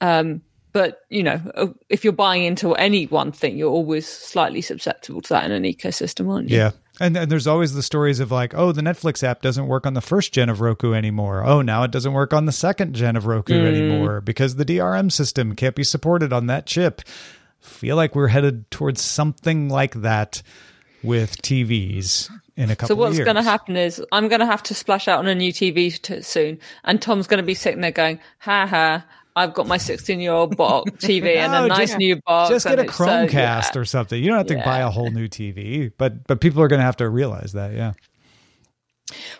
Um, 0.00 0.42
but 0.72 1.00
you 1.08 1.22
know, 1.22 1.40
uh, 1.54 1.68
if 1.88 2.04
you're 2.04 2.12
buying 2.12 2.44
into 2.44 2.74
any 2.74 3.06
one 3.06 3.32
thing, 3.32 3.56
you're 3.56 3.70
always 3.70 4.06
slightly 4.06 4.60
susceptible 4.60 5.20
to 5.22 5.28
that 5.30 5.44
in 5.44 5.52
an 5.52 5.64
ecosystem, 5.64 6.32
aren't 6.32 6.50
you? 6.50 6.56
Yeah. 6.56 6.70
And, 7.00 7.16
and 7.16 7.30
there's 7.30 7.46
always 7.46 7.74
the 7.74 7.82
stories 7.82 8.18
of 8.20 8.32
like, 8.32 8.54
oh, 8.54 8.72
the 8.72 8.82
Netflix 8.82 9.22
app 9.22 9.40
doesn't 9.40 9.68
work 9.68 9.86
on 9.86 9.94
the 9.94 10.00
first 10.00 10.32
gen 10.32 10.48
of 10.48 10.60
Roku 10.60 10.94
anymore. 10.94 11.44
Oh, 11.44 11.62
now 11.62 11.84
it 11.84 11.92
doesn't 11.92 12.12
work 12.12 12.32
on 12.32 12.46
the 12.46 12.52
second 12.52 12.94
gen 12.94 13.16
of 13.16 13.26
Roku 13.26 13.54
anymore 13.54 14.20
because 14.20 14.56
the 14.56 14.64
DRM 14.64 15.10
system 15.12 15.54
can't 15.54 15.76
be 15.76 15.84
supported 15.84 16.32
on 16.32 16.46
that 16.46 16.66
chip. 16.66 17.02
Feel 17.60 17.96
like 17.96 18.14
we're 18.14 18.28
headed 18.28 18.70
towards 18.70 19.02
something 19.02 19.68
like 19.68 19.94
that 19.94 20.42
with 21.02 21.40
TVs 21.42 22.30
in 22.56 22.70
a 22.70 22.76
couple 22.76 22.96
So 22.96 23.00
what's 23.00 23.18
going 23.18 23.36
to 23.36 23.42
happen 23.42 23.76
is 23.76 24.04
I'm 24.12 24.28
going 24.28 24.40
to 24.40 24.46
have 24.46 24.62
to 24.64 24.74
splash 24.74 25.08
out 25.08 25.20
on 25.20 25.26
a 25.26 25.34
new 25.34 25.52
TV 25.52 26.00
t- 26.00 26.22
soon, 26.22 26.58
and 26.84 27.00
Tom's 27.00 27.26
going 27.26 27.38
to 27.38 27.46
be 27.46 27.54
sitting 27.54 27.80
there 27.80 27.92
going, 27.92 28.20
"Ha 28.40 28.66
ha." 28.66 29.04
I've 29.36 29.54
got 29.54 29.68
my 29.68 29.76
16 29.76 30.18
year 30.18 30.32
old 30.32 30.56
box 30.56 30.90
TV 31.04 31.36
and 31.36 31.54
a 31.54 31.68
nice 31.68 31.90
just- 31.90 31.98
new 31.98 32.16
box. 32.26 32.50
Just 32.50 32.66
get 32.66 32.80
a 32.80 32.92
so- 32.92 33.04
uh, 33.04 33.26
Chromecast 33.26 33.74
yeah. 33.74 33.80
or 33.80 33.84
something. 33.84 34.20
You 34.20 34.28
don't 34.30 34.38
have 34.38 34.46
to 34.48 34.56
buy 34.64 34.80
a 34.80 34.90
whole 34.90 35.10
new 35.10 35.28
TV, 35.28 35.92
but 35.96 36.26
but 36.26 36.40
people 36.40 36.60
are 36.62 36.68
going 36.68 36.80
to 36.80 36.84
have 36.84 36.96
to 36.96 37.08
realize 37.08 37.52
that. 37.52 37.72
Yeah. 37.72 37.92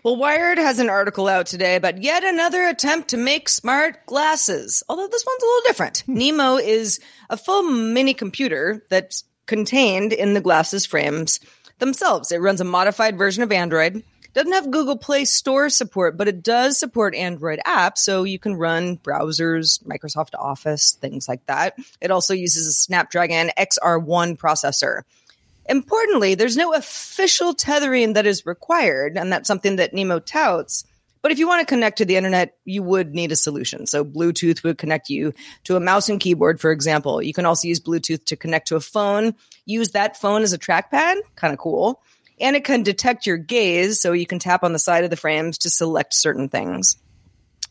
Well, 0.02 0.16
Wired 0.16 0.58
has 0.58 0.78
an 0.78 0.90
article 0.90 1.28
out 1.28 1.46
today 1.46 1.76
about 1.76 2.02
yet 2.02 2.24
another 2.24 2.66
attempt 2.66 3.08
to 3.08 3.16
make 3.16 3.48
smart 3.48 4.06
glasses. 4.06 4.82
Although 4.88 5.08
this 5.08 5.24
one's 5.26 5.42
a 5.42 5.46
little 5.46 5.62
different. 5.66 5.98
Hmm. 6.06 6.18
Nimo 6.18 6.62
is 6.62 7.00
a 7.30 7.36
full 7.36 7.62
mini 7.62 8.14
computer 8.14 8.84
that's 8.88 9.24
contained 9.46 10.12
in 10.12 10.34
the 10.34 10.40
glasses 10.40 10.86
frames 10.86 11.40
themselves. 11.78 12.32
It 12.32 12.40
runs 12.40 12.60
a 12.60 12.64
modified 12.64 13.16
version 13.18 13.42
of 13.42 13.52
Android. 13.52 14.04
Doesn't 14.34 14.52
have 14.52 14.70
Google 14.70 14.96
Play 14.96 15.24
Store 15.24 15.70
support, 15.70 16.16
but 16.16 16.28
it 16.28 16.42
does 16.42 16.78
support 16.78 17.14
Android 17.14 17.60
apps, 17.66 17.98
so 17.98 18.24
you 18.24 18.38
can 18.38 18.56
run 18.56 18.98
browsers, 18.98 19.82
Microsoft 19.84 20.34
Office, 20.38 20.92
things 20.92 21.28
like 21.28 21.44
that. 21.46 21.76
It 22.00 22.10
also 22.10 22.34
uses 22.34 22.66
a 22.66 22.72
Snapdragon 22.72 23.50
XR1 23.58 24.36
processor. 24.38 25.02
Importantly, 25.68 26.34
there's 26.34 26.56
no 26.56 26.72
official 26.72 27.52
tethering 27.52 28.14
that 28.14 28.26
is 28.26 28.46
required, 28.46 29.18
and 29.18 29.30
that's 29.30 29.46
something 29.46 29.76
that 29.76 29.92
Nimo 29.92 30.24
touts. 30.24 30.84
But 31.20 31.32
if 31.32 31.38
you 31.38 31.48
want 31.48 31.60
to 31.60 31.66
connect 31.66 31.98
to 31.98 32.04
the 32.04 32.16
internet, 32.16 32.56
you 32.64 32.82
would 32.82 33.14
need 33.14 33.32
a 33.32 33.36
solution. 33.36 33.86
So 33.86 34.04
Bluetooth 34.04 34.62
would 34.62 34.78
connect 34.78 35.10
you 35.10 35.34
to 35.64 35.76
a 35.76 35.80
mouse 35.80 36.08
and 36.08 36.20
keyboard, 36.20 36.60
for 36.60 36.70
example. 36.70 37.20
You 37.20 37.34
can 37.34 37.44
also 37.44 37.68
use 37.68 37.80
Bluetooth 37.80 38.24
to 38.26 38.36
connect 38.36 38.68
to 38.68 38.76
a 38.76 38.80
phone, 38.80 39.34
use 39.66 39.90
that 39.90 40.16
phone 40.16 40.42
as 40.42 40.52
a 40.52 40.58
trackpad, 40.58 41.16
kind 41.36 41.52
of 41.52 41.58
cool. 41.58 42.00
And 42.40 42.54
it 42.54 42.64
can 42.64 42.84
detect 42.84 43.26
your 43.26 43.36
gaze, 43.36 44.00
so 44.00 44.12
you 44.12 44.26
can 44.26 44.38
tap 44.38 44.62
on 44.62 44.72
the 44.72 44.78
side 44.78 45.04
of 45.04 45.10
the 45.10 45.16
frames 45.16 45.58
to 45.58 45.70
select 45.70 46.14
certain 46.14 46.48
things. 46.48 46.96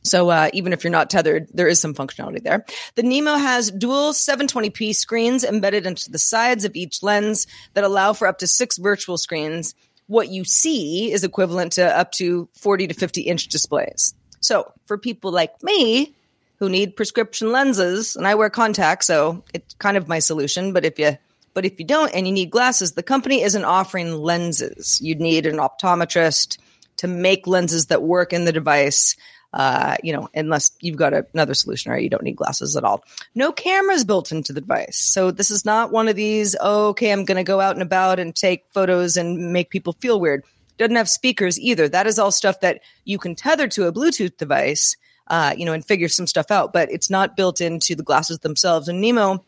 So 0.07 0.29
uh, 0.29 0.49
even 0.53 0.73
if 0.73 0.83
you're 0.83 0.91
not 0.91 1.09
tethered, 1.09 1.47
there 1.53 1.67
is 1.67 1.79
some 1.79 1.93
functionality 1.93 2.41
there. 2.41 2.65
The 2.95 3.03
Nimo 3.03 3.39
has 3.39 3.71
dual 3.71 4.13
720p 4.13 4.95
screens 4.95 5.43
embedded 5.43 5.85
into 5.85 6.09
the 6.11 6.19
sides 6.19 6.65
of 6.65 6.75
each 6.75 7.03
lens 7.03 7.47
that 7.73 7.83
allow 7.83 8.13
for 8.13 8.27
up 8.27 8.39
to 8.39 8.47
six 8.47 8.77
virtual 8.77 9.17
screens. 9.17 9.75
What 10.07 10.29
you 10.29 10.43
see 10.45 11.11
is 11.11 11.23
equivalent 11.23 11.73
to 11.73 11.97
up 11.97 12.11
to 12.13 12.47
40 12.53 12.87
to 12.87 12.93
50 12.93 13.21
inch 13.21 13.47
displays. 13.47 14.13
So 14.39 14.71
for 14.85 14.97
people 14.97 15.31
like 15.31 15.61
me 15.63 16.15
who 16.59 16.69
need 16.69 16.95
prescription 16.95 17.51
lenses, 17.51 18.15
and 18.15 18.27
I 18.27 18.35
wear 18.35 18.49
contacts, 18.49 19.07
so 19.07 19.43
it's 19.53 19.73
kind 19.75 19.97
of 19.97 20.07
my 20.07 20.19
solution. 20.19 20.73
But 20.73 20.85
if 20.85 20.97
you 20.97 21.17
but 21.53 21.65
if 21.65 21.79
you 21.79 21.85
don't 21.85 22.13
and 22.13 22.27
you 22.27 22.33
need 22.33 22.51
glasses, 22.51 22.91
the 22.91 23.01
company 23.01 23.41
isn't 23.41 23.65
offering 23.65 24.13
lenses. 24.13 25.01
You'd 25.01 25.19
need 25.19 25.47
an 25.47 25.57
optometrist 25.57 26.59
to 26.97 27.07
make 27.07 27.47
lenses 27.47 27.87
that 27.87 28.03
work 28.03 28.31
in 28.31 28.45
the 28.45 28.51
device. 28.51 29.15
Uh, 29.57 29.95
you 30.03 30.13
know, 30.13 30.29
unless 30.35 30.69
you've 30.81 30.97
got 30.97 31.15
a, 31.15 31.25
another 31.33 31.55
solution 31.55 31.91
or 31.91 31.97
you 31.97 32.11
don't 32.11 32.21
need 32.21 32.35
glasses 32.35 32.77
at 32.77 32.83
all. 32.83 33.03
No 33.33 33.51
cameras 33.51 34.03
built 34.03 34.31
into 34.31 34.53
the 34.53 34.61
device. 34.61 34.99
So 34.99 35.31
this 35.31 35.49
is 35.49 35.65
not 35.65 35.91
one 35.91 36.07
of 36.07 36.15
these, 36.15 36.55
oh, 36.61 36.89
okay, 36.89 37.11
I'm 37.11 37.25
going 37.25 37.37
to 37.37 37.43
go 37.43 37.59
out 37.59 37.75
and 37.75 37.81
about 37.81 38.19
and 38.19 38.35
take 38.35 38.65
photos 38.71 39.17
and 39.17 39.51
make 39.51 39.71
people 39.71 39.93
feel 39.93 40.19
weird. 40.19 40.43
Doesn't 40.77 40.95
have 40.95 41.09
speakers 41.09 41.59
either. 41.59 41.89
That 41.89 42.05
is 42.05 42.19
all 42.19 42.29
stuff 42.29 42.59
that 42.59 42.81
you 43.03 43.17
can 43.17 43.33
tether 43.33 43.67
to 43.69 43.87
a 43.87 43.91
Bluetooth 43.91 44.37
device, 44.37 44.95
uh, 45.25 45.55
you 45.57 45.65
know, 45.65 45.73
and 45.73 45.83
figure 45.83 46.07
some 46.07 46.27
stuff 46.27 46.51
out, 46.51 46.71
but 46.71 46.91
it's 46.91 47.09
not 47.09 47.35
built 47.35 47.59
into 47.59 47.95
the 47.95 48.03
glasses 48.03 48.37
themselves. 48.37 48.87
And 48.87 49.03
Nimo 49.03 49.43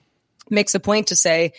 makes 0.49 0.73
a 0.73 0.79
point 0.79 1.05
to 1.09 1.15
say, 1.15 1.53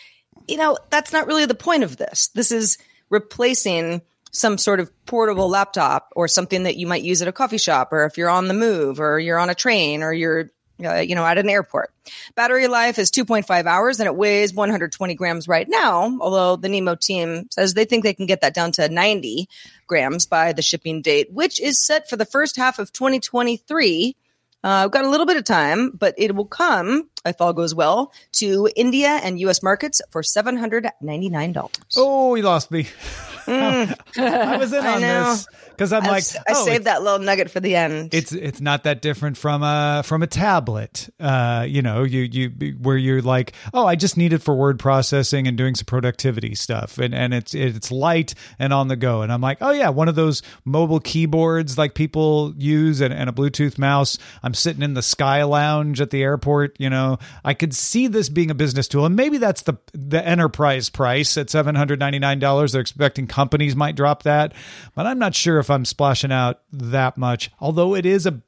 you 0.48 0.56
know, 0.56 0.76
that's 0.90 1.12
not 1.12 1.28
really 1.28 1.46
the 1.46 1.54
point 1.54 1.84
of 1.84 1.98
this. 1.98 2.30
This 2.34 2.50
is 2.50 2.78
replacing 3.10 4.02
some 4.30 4.58
sort 4.58 4.80
of 4.80 4.90
portable 5.06 5.48
laptop 5.48 6.12
or 6.14 6.28
something 6.28 6.62
that 6.62 6.76
you 6.76 6.86
might 6.86 7.02
use 7.02 7.20
at 7.22 7.28
a 7.28 7.32
coffee 7.32 7.58
shop 7.58 7.92
or 7.92 8.04
if 8.04 8.16
you're 8.16 8.30
on 8.30 8.48
the 8.48 8.54
move 8.54 9.00
or 9.00 9.18
you're 9.18 9.38
on 9.38 9.50
a 9.50 9.54
train 9.54 10.02
or 10.02 10.12
you're 10.12 10.50
uh, 10.84 10.94
you 10.94 11.14
know 11.14 11.26
at 11.26 11.36
an 11.36 11.50
airport 11.50 11.92
battery 12.36 12.66
life 12.66 12.98
is 12.98 13.10
2.5 13.10 13.66
hours 13.66 14.00
and 14.00 14.06
it 14.06 14.16
weighs 14.16 14.54
120 14.54 15.14
grams 15.14 15.46
right 15.46 15.66
now 15.68 16.16
although 16.20 16.56
the 16.56 16.68
nimo 16.68 16.98
team 16.98 17.46
says 17.50 17.74
they 17.74 17.84
think 17.84 18.02
they 18.02 18.14
can 18.14 18.24
get 18.24 18.40
that 18.40 18.54
down 18.54 18.72
to 18.72 18.88
90 18.88 19.46
grams 19.86 20.24
by 20.26 20.52
the 20.54 20.62
shipping 20.62 21.02
date 21.02 21.30
which 21.32 21.60
is 21.60 21.84
set 21.84 22.08
for 22.08 22.16
the 22.16 22.24
first 22.24 22.56
half 22.56 22.78
of 22.78 22.92
2023 22.92 24.16
Uh, 24.62 24.82
we've 24.84 24.92
got 24.92 25.06
a 25.06 25.08
little 25.08 25.24
bit 25.24 25.38
of 25.38 25.44
time, 25.44 25.90
but 25.96 26.12
it 26.18 26.34
will 26.36 26.44
come, 26.44 27.08
if 27.24 27.40
all 27.40 27.54
goes 27.54 27.74
well, 27.74 28.12
to 28.30 28.68
India 28.76 29.08
and 29.24 29.40
US 29.40 29.62
markets 29.62 30.02
for 30.10 30.20
$799. 30.20 31.70
Oh, 31.96 32.34
you 32.34 32.42
lost 32.42 32.70
me. 32.70 32.86
I 34.18 34.56
was 34.58 34.72
in 34.72 34.84
I 34.84 34.94
on 34.94 35.00
know. 35.00 35.30
this 35.30 35.46
because 35.70 35.92
I'm 35.92 36.04
I, 36.04 36.10
like, 36.10 36.24
I 36.36 36.52
oh, 36.54 36.64
saved 36.64 36.84
that 36.84 37.02
little 37.02 37.18
nugget 37.18 37.50
for 37.50 37.60
the 37.60 37.76
end. 37.76 38.12
it's 38.14 38.32
it's 38.32 38.60
not 38.60 38.84
that 38.84 39.02
different 39.02 39.36
from 39.36 39.62
a 39.62 40.02
from 40.04 40.22
a 40.22 40.26
tablet 40.26 41.08
uh 41.18 41.64
you 41.68 41.82
know 41.82 42.02
you 42.02 42.20
you 42.22 42.76
where 42.80 42.96
you're 42.96 43.22
like 43.22 43.52
oh 43.72 43.86
i 43.86 43.96
just 43.96 44.16
need 44.16 44.32
it 44.32 44.42
for 44.42 44.54
word 44.54 44.78
processing 44.78 45.46
and 45.46 45.56
doing 45.56 45.74
some 45.74 45.86
productivity 45.86 46.54
stuff. 46.54 46.98
And 46.98 47.14
and 47.14 47.32
it's 47.32 47.54
it's 47.54 47.90
light 47.90 48.34
and 48.58 48.72
on 48.72 48.88
the 48.88 48.96
go. 48.96 49.22
And 49.22 49.32
i'm 49.32 49.40
like 49.40 49.58
oh 49.60 49.70
yeah 49.70 49.88
one 49.88 50.08
of 50.08 50.14
those 50.14 50.42
mobile 50.64 51.00
keyboards 51.00 51.78
like 51.78 51.94
people 51.94 52.54
use 52.56 53.00
and, 53.00 53.12
and 53.12 53.28
a 53.30 53.32
bluetooth 53.32 53.78
mouse. 53.78 54.18
I'm 54.42 54.54
sitting 54.54 54.82
in 54.82 54.94
the 54.94 55.02
sky 55.02 55.42
lounge 55.44 56.00
at 56.00 56.10
the 56.10 56.22
airport 56.22 56.76
you 56.78 56.90
know. 56.90 57.18
I 57.44 57.54
could 57.54 57.74
see 57.74 58.06
this 58.06 58.28
being 58.28 58.50
a 58.50 58.54
business 58.54 58.88
tool. 58.88 59.06
And 59.06 59.16
maybe 59.16 59.38
that's 59.38 59.62
the 59.62 59.74
the 59.92 60.24
enterprise 60.24 60.90
price 60.90 61.36
at 61.36 61.46
$799 61.48 62.72
they're 62.72 62.80
expecting 62.80 63.26
companies 63.30 63.74
might 63.74 63.96
drop 63.96 64.24
that 64.24 64.52
but 64.94 65.06
i'm 65.06 65.18
not 65.18 65.34
sure 65.34 65.58
if 65.58 65.70
i'm 65.70 65.84
splashing 65.86 66.32
out 66.32 66.60
that 66.72 67.16
much 67.16 67.50
although 67.60 67.94
it 67.94 68.04
is 68.04 68.26
a 68.26 68.42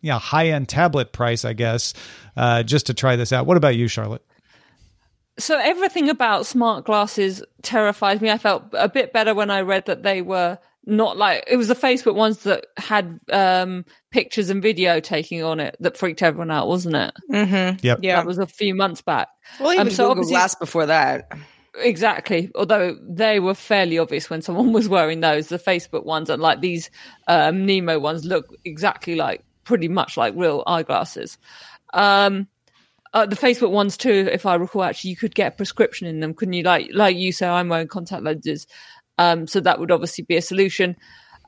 yeah 0.00 0.18
high 0.18 0.50
end 0.50 0.68
tablet 0.68 1.12
price, 1.12 1.44
I 1.44 1.54
guess, 1.54 1.92
uh, 2.36 2.62
just 2.62 2.86
to 2.86 2.94
try 2.94 3.16
this 3.16 3.32
out. 3.32 3.46
What 3.46 3.56
about 3.56 3.74
you, 3.74 3.88
Charlotte? 3.88 4.24
So 5.38 5.58
everything 5.58 6.08
about 6.08 6.46
smart 6.46 6.84
glasses 6.84 7.42
terrifies 7.62 8.20
me. 8.20 8.30
I 8.30 8.38
felt 8.38 8.62
a 8.74 8.88
bit 8.88 9.12
better 9.12 9.34
when 9.34 9.50
I 9.50 9.62
read 9.62 9.86
that 9.86 10.04
they 10.04 10.22
were 10.22 10.58
not 10.86 11.16
like 11.16 11.44
it 11.48 11.56
was 11.56 11.66
the 11.66 11.74
Facebook 11.74 12.14
ones 12.14 12.44
that 12.44 12.66
had 12.76 13.18
um, 13.32 13.84
pictures 14.12 14.50
and 14.50 14.62
video 14.62 15.00
taking 15.00 15.42
on 15.42 15.58
it 15.58 15.76
that 15.80 15.96
freaked 15.96 16.22
everyone 16.22 16.52
out, 16.52 16.68
wasn't 16.68 16.94
it? 16.94 17.12
mm-hmm. 17.30 17.78
Yep. 17.84 17.98
Yeah. 18.00 18.16
That 18.16 18.26
was 18.26 18.38
a 18.38 18.46
few 18.46 18.76
months 18.76 19.02
back. 19.02 19.26
Well, 19.58 19.72
even 19.72 19.88
Um, 19.88 19.90
so 19.90 20.04
Google 20.04 20.10
obviously- 20.12 20.32
Glass 20.34 20.54
before 20.54 20.86
that. 20.86 21.32
Exactly. 21.80 22.50
Although 22.54 22.96
they 23.02 23.40
were 23.40 23.54
fairly 23.54 23.98
obvious 23.98 24.30
when 24.30 24.42
someone 24.42 24.72
was 24.72 24.88
wearing 24.88 25.20
those. 25.20 25.48
The 25.48 25.58
Facebook 25.58 26.04
ones 26.04 26.30
and 26.30 26.42
like 26.42 26.60
these 26.60 26.90
um, 27.26 27.66
Nimo 27.66 28.00
ones 28.00 28.24
look 28.24 28.54
exactly 28.64 29.14
like 29.14 29.44
pretty 29.64 29.88
much 29.88 30.16
like 30.16 30.34
real 30.36 30.62
eyeglasses. 30.66 31.38
Um, 31.92 32.48
uh, 33.14 33.26
the 33.26 33.36
Facebook 33.36 33.70
ones 33.70 33.96
too, 33.96 34.28
if 34.30 34.44
I 34.46 34.54
recall, 34.54 34.82
actually 34.82 35.10
you 35.10 35.16
could 35.16 35.34
get 35.34 35.54
a 35.54 35.56
prescription 35.56 36.06
in 36.06 36.20
them, 36.20 36.34
couldn't 36.34 36.52
you? 36.54 36.62
Like 36.62 36.90
like 36.92 37.16
you 37.16 37.32
say, 37.32 37.48
I'm 37.48 37.68
wearing 37.68 37.88
contact 37.88 38.22
lenses, 38.22 38.66
um, 39.16 39.46
so 39.46 39.60
that 39.60 39.80
would 39.80 39.90
obviously 39.90 40.24
be 40.24 40.36
a 40.36 40.42
solution. 40.42 40.96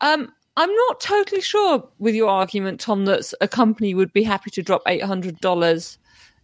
Um, 0.00 0.32
I'm 0.56 0.74
not 0.74 1.00
totally 1.00 1.42
sure 1.42 1.86
with 1.98 2.14
your 2.14 2.30
argument, 2.30 2.80
Tom, 2.80 3.04
that 3.04 3.32
a 3.40 3.48
company 3.48 3.94
would 3.94 4.12
be 4.12 4.22
happy 4.22 4.50
to 4.52 4.62
drop 4.62 4.82
eight 4.86 5.02
hundred 5.02 5.38
dollars 5.40 5.98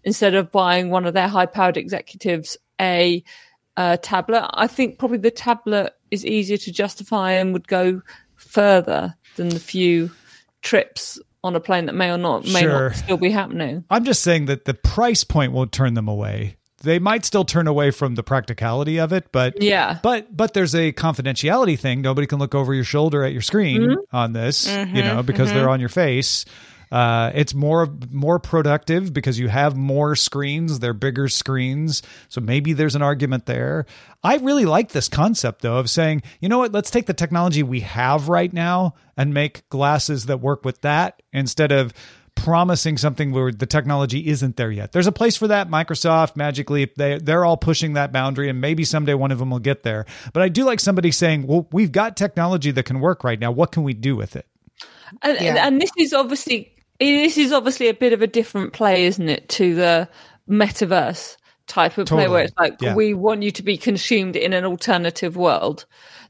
instead 0.04 0.34
of 0.34 0.52
buying 0.52 0.90
one 0.90 1.06
of 1.06 1.14
their 1.14 1.28
high-powered 1.28 1.76
executives 1.76 2.56
a 2.80 3.24
uh, 3.76 3.96
tablet. 3.98 4.48
I 4.54 4.66
think 4.66 4.98
probably 4.98 5.18
the 5.18 5.30
tablet 5.30 5.94
is 6.10 6.24
easier 6.24 6.56
to 6.58 6.72
justify 6.72 7.32
and 7.32 7.52
would 7.52 7.68
go 7.68 8.02
further 8.36 9.14
than 9.36 9.48
the 9.48 9.58
few 9.60 10.10
trips 10.62 11.18
on 11.44 11.54
a 11.54 11.60
plane 11.60 11.86
that 11.86 11.94
may 11.94 12.10
or 12.10 12.18
not 12.18 12.44
may 12.46 12.62
Sure. 12.62 12.88
not 12.88 12.96
still 12.96 13.16
be 13.16 13.30
happening. 13.30 13.84
I'm 13.90 14.04
just 14.04 14.22
saying 14.22 14.46
that 14.46 14.64
the 14.64 14.74
price 14.74 15.24
point 15.24 15.52
won't 15.52 15.72
turn 15.72 15.94
them 15.94 16.08
away. 16.08 16.56
They 16.82 16.98
might 16.98 17.24
still 17.24 17.44
turn 17.44 17.66
away 17.66 17.90
from 17.90 18.14
the 18.16 18.22
practicality 18.22 18.98
of 18.98 19.12
it, 19.12 19.30
but 19.32 19.60
Yeah. 19.62 19.98
but 20.02 20.36
but 20.36 20.54
there's 20.54 20.74
a 20.74 20.92
confidentiality 20.92 21.78
thing. 21.78 22.00
Nobody 22.02 22.26
can 22.26 22.38
look 22.38 22.54
over 22.54 22.74
your 22.74 22.84
shoulder 22.84 23.24
at 23.24 23.32
your 23.32 23.42
screen 23.42 23.80
Mm-hmm. 23.82 24.16
on 24.16 24.32
this, 24.32 24.66
you 24.68 25.02
know, 25.02 25.22
because 25.22 25.52
they're 25.52 25.68
on 25.70 25.80
your 25.80 25.88
face. 25.88 26.44
Uh, 26.90 27.32
it's 27.34 27.54
more 27.54 27.88
more 28.10 28.38
productive 28.38 29.12
because 29.12 29.38
you 29.38 29.48
have 29.48 29.76
more 29.76 30.14
screens. 30.14 30.78
They're 30.78 30.94
bigger 30.94 31.28
screens, 31.28 32.02
so 32.28 32.40
maybe 32.40 32.72
there's 32.72 32.94
an 32.94 33.02
argument 33.02 33.46
there. 33.46 33.86
I 34.22 34.36
really 34.36 34.64
like 34.64 34.90
this 34.90 35.08
concept 35.08 35.62
though 35.62 35.78
of 35.78 35.90
saying, 35.90 36.22
you 36.40 36.48
know 36.48 36.58
what? 36.58 36.72
Let's 36.72 36.90
take 36.90 37.06
the 37.06 37.14
technology 37.14 37.62
we 37.62 37.80
have 37.80 38.28
right 38.28 38.52
now 38.52 38.94
and 39.16 39.34
make 39.34 39.68
glasses 39.68 40.26
that 40.26 40.38
work 40.40 40.64
with 40.64 40.80
that 40.82 41.22
instead 41.32 41.72
of 41.72 41.92
promising 42.36 42.98
something 42.98 43.32
where 43.32 43.50
the 43.50 43.64
technology 43.66 44.28
isn't 44.28 44.56
there 44.56 44.70
yet. 44.70 44.92
There's 44.92 45.06
a 45.06 45.12
place 45.12 45.36
for 45.36 45.48
that. 45.48 45.70
Microsoft, 45.70 46.36
Magic 46.36 46.68
Leap, 46.70 46.94
they 46.96 47.18
they're 47.18 47.44
all 47.44 47.56
pushing 47.56 47.94
that 47.94 48.12
boundary, 48.12 48.48
and 48.48 48.60
maybe 48.60 48.84
someday 48.84 49.14
one 49.14 49.32
of 49.32 49.38
them 49.38 49.50
will 49.50 49.58
get 49.58 49.82
there. 49.82 50.04
But 50.32 50.42
I 50.42 50.48
do 50.48 50.64
like 50.64 50.78
somebody 50.80 51.10
saying, 51.10 51.46
"Well, 51.46 51.66
we've 51.72 51.90
got 51.92 52.16
technology 52.16 52.70
that 52.72 52.84
can 52.84 53.00
work 53.00 53.24
right 53.24 53.40
now. 53.40 53.50
What 53.50 53.72
can 53.72 53.82
we 53.82 53.94
do 53.94 54.14
with 54.16 54.36
it?" 54.36 54.46
And, 55.22 55.36
and, 55.38 55.56
Yeah. 55.56 55.66
and 55.66 55.80
this 55.80 55.90
is 55.98 56.12
obviously 56.12 56.72
this 57.00 57.36
is 57.38 57.52
obviously 57.52 57.88
a 57.88 57.94
bit 57.94 58.12
of 58.12 58.22
a 58.22 58.26
different 58.26 58.72
play, 58.72 59.04
isn't 59.06 59.28
it, 59.28 59.48
to 59.50 59.74
the 59.74 60.08
metaverse 60.48 61.36
type 61.66 61.98
of 61.98 62.06
play 62.06 62.28
where 62.28 62.44
it's 62.44 62.54
like 62.58 62.80
Yeah. 62.80 62.94
we 62.94 63.12
want 63.14 63.42
you 63.42 63.50
to 63.50 63.62
be 63.62 63.76
consumed 63.76 64.36
in 64.36 64.52
an 64.52 64.64
alternative 64.64 65.36
world. 65.36 65.84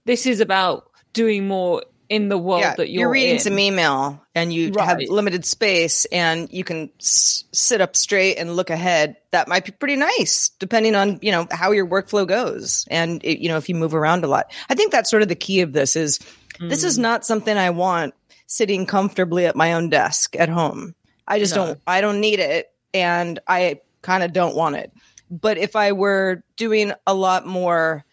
This 0.07 0.27
is 0.27 0.41
about 0.41 0.91
doing 1.13 1.47
more 1.47 1.83
in 2.09 2.29
the 2.29 2.39
world 2.39 2.61
Yeah, 2.63 2.75
that 2.77 2.89
you're, 2.89 3.01
you're 3.01 3.11
reading 3.11 3.35
in. 3.35 3.41
some 3.41 3.59
email 3.59 4.23
and 4.35 4.53
you 4.53 4.73
have 4.79 4.99
limited 5.09 5.45
space 5.45 6.05
and 6.07 6.49
you 6.53 6.63
can 6.63 6.89
s- 7.01 7.43
sit 7.53 7.81
up 7.81 7.97
straight 7.97 8.37
and 8.37 8.55
look 8.55 8.71
ahead. 8.71 9.17
That 9.33 9.49
might 9.49 9.65
be 9.65 9.73
pretty 9.73 9.97
nice, 9.97 10.51
depending 10.61 10.95
on 10.95 11.19
you 11.21 11.33
know 11.33 11.49
how 11.51 11.73
your 11.73 11.87
workflow 11.87 12.27
goes 12.27 12.87
and 12.91 13.23
it, 13.25 13.41
you 13.41 13.49
know 13.49 13.57
if 13.57 13.69
you 13.69 13.75
move 13.75 13.93
around 13.95 14.25
a 14.25 14.29
lot. 14.29 14.53
I 14.71 14.75
think 14.75 14.93
that's 14.93 15.11
sort 15.11 15.23
of 15.23 15.29
the 15.29 15.35
key 15.35 15.61
of 15.63 15.73
this 15.73 15.97
is 15.97 16.19
this 16.61 16.83
Mm. 16.83 16.87
is 16.87 16.97
not 16.99 17.27
something 17.27 17.57
I 17.59 17.71
want 17.71 18.15
sitting 18.47 18.87
comfortably 18.87 19.47
at 19.47 19.57
my 19.57 19.73
own 19.75 19.89
desk 19.91 20.37
at 20.37 20.49
home. 20.49 20.95
I 21.27 21.39
just 21.39 21.55
don't. 21.55 21.81
I 21.87 22.01
don't 22.01 22.21
need 22.21 22.39
it, 22.39 22.71
and 22.95 23.39
I 23.47 23.81
kind 24.03 24.23
of 24.23 24.33
don't 24.33 24.55
want 24.55 24.77
it. 24.77 24.93
But 25.31 25.59
if 25.59 25.75
I 25.75 25.93
were 25.93 26.45
doing 26.57 26.93
a 27.07 27.15
lot 27.15 27.47
more 27.47 28.05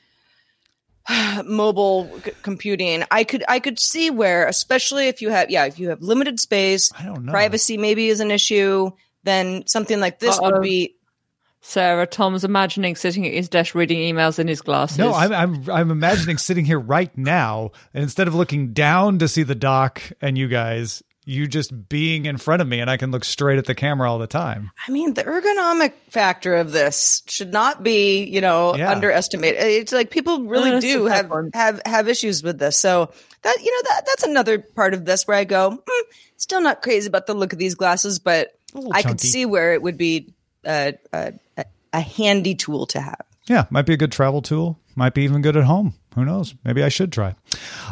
mobile 1.46 2.10
c- 2.24 2.32
computing 2.44 3.04
i 3.12 3.26
could 3.26 3.44
i 3.50 3.60
could 3.60 3.78
see 3.78 4.10
where 4.10 4.48
especially 4.48 5.10
if 5.10 5.22
you 5.22 5.30
have 5.30 5.50
yeah 5.50 5.66
if 5.66 5.78
you 5.78 5.90
have 5.90 6.02
limited 6.02 6.40
space 6.40 6.92
I 6.98 7.04
don't 7.04 7.26
know. 7.26 7.32
privacy 7.32 7.78
maybe 7.78 8.08
is 8.08 8.22
an 8.22 8.32
issue 8.32 8.90
then 9.24 9.68
something 9.68 10.00
like 10.00 10.20
this 10.20 10.40
would 10.40 10.54
Uh-oh. 10.54 10.62
be 10.62 10.96
Sarah, 11.66 12.06
Tom's 12.06 12.44
imagining 12.44 12.96
sitting 12.98 13.26
at 13.26 13.34
his 13.34 13.48
desk 13.48 13.74
reading 13.74 13.98
emails 14.00 14.38
in 14.38 14.48
his 14.50 14.62
glasses. 14.62 14.98
No, 14.98 15.14
I'm 15.14 15.32
I'm 15.34 15.70
I'm 15.70 15.92
imagining 15.92 16.38
sitting 16.38 16.66
here 16.66 16.80
right 16.80 17.16
now, 17.18 17.72
and 17.94 18.04
instead 18.04 18.28
of 18.28 18.36
looking 18.36 18.74
down 18.74 19.18
to 19.20 19.28
see 19.30 19.44
the 19.44 19.56
doc 19.56 20.02
and 20.22 20.38
you 20.38 20.50
guys, 20.50 21.02
you 21.26 21.48
just 21.48 21.88
being 21.88 22.26
in 22.26 22.36
front 22.36 22.62
of 22.62 22.68
me, 22.68 22.82
and 22.82 22.90
I 22.90 22.98
can 22.98 23.12
look 23.12 23.24
straight 23.24 23.58
at 23.60 23.66
the 23.66 23.74
camera 23.76 24.12
all 24.12 24.20
the 24.20 24.28
time. 24.28 24.72
i 24.86 24.92
mean 24.92 25.14
the 25.14 25.24
ergonomic 25.24 25.94
factor 26.10 26.54
of 26.56 26.74
this 26.74 27.24
should 27.28 27.54
not 27.54 27.82
be 27.82 28.26
you 28.26 28.42
know 28.42 28.76
Yeah. 28.76 28.92
underestimated 28.92 29.62
it's 29.62 29.94
like 29.94 30.10
people 30.12 30.44
really 30.44 30.72
Uh, 30.74 30.80
do 30.82 31.06
have 31.06 31.30
point. 31.30 31.56
have 31.56 31.82
have 31.86 32.10
issues 32.10 32.44
with 32.44 32.60
this 32.60 32.78
so 32.78 33.10
that 33.44 33.58
you 33.64 33.72
know 33.72 33.90
that 33.90 34.02
that's 34.06 34.24
another 34.24 34.60
part 34.60 34.94
of 34.94 35.06
this 35.06 35.26
where 35.26 35.38
i 35.38 35.46
go 35.46 35.72
hmm, 35.88 36.06
still 36.36 36.60
not 36.60 36.82
crazy 36.82 37.08
about 37.08 37.26
the 37.26 37.34
look 37.34 37.54
of 37.54 37.60
these 37.60 37.76
glasses 37.76 38.20
but 38.20 38.50
little 38.74 38.92
i 38.94 39.02
could 39.02 39.22
see 39.22 39.46
where 39.46 39.74
it 39.74 39.82
would 39.82 39.98
be 39.98 40.34
a, 40.66 40.94
a, 41.14 41.34
a- 41.94 41.98
a 41.98 42.02
handy 42.02 42.56
tool 42.56 42.86
to 42.88 43.00
have 43.02 43.22
Yeah, 43.48 43.66
might 43.70 43.86
be 43.86 43.94
a 43.94 43.98
good 43.98 44.12
travel 44.12 44.42
tool. 44.42 44.80
Might 44.96 45.14
be 45.14 45.24
even 45.24 45.42
good 45.42 45.58
at 45.58 45.64
home. 45.66 45.94
Who 46.16 46.24
knows? 46.24 46.54
Maybe 46.64 46.84
I 46.84 46.90
should 46.90 47.12
try. 47.12 47.36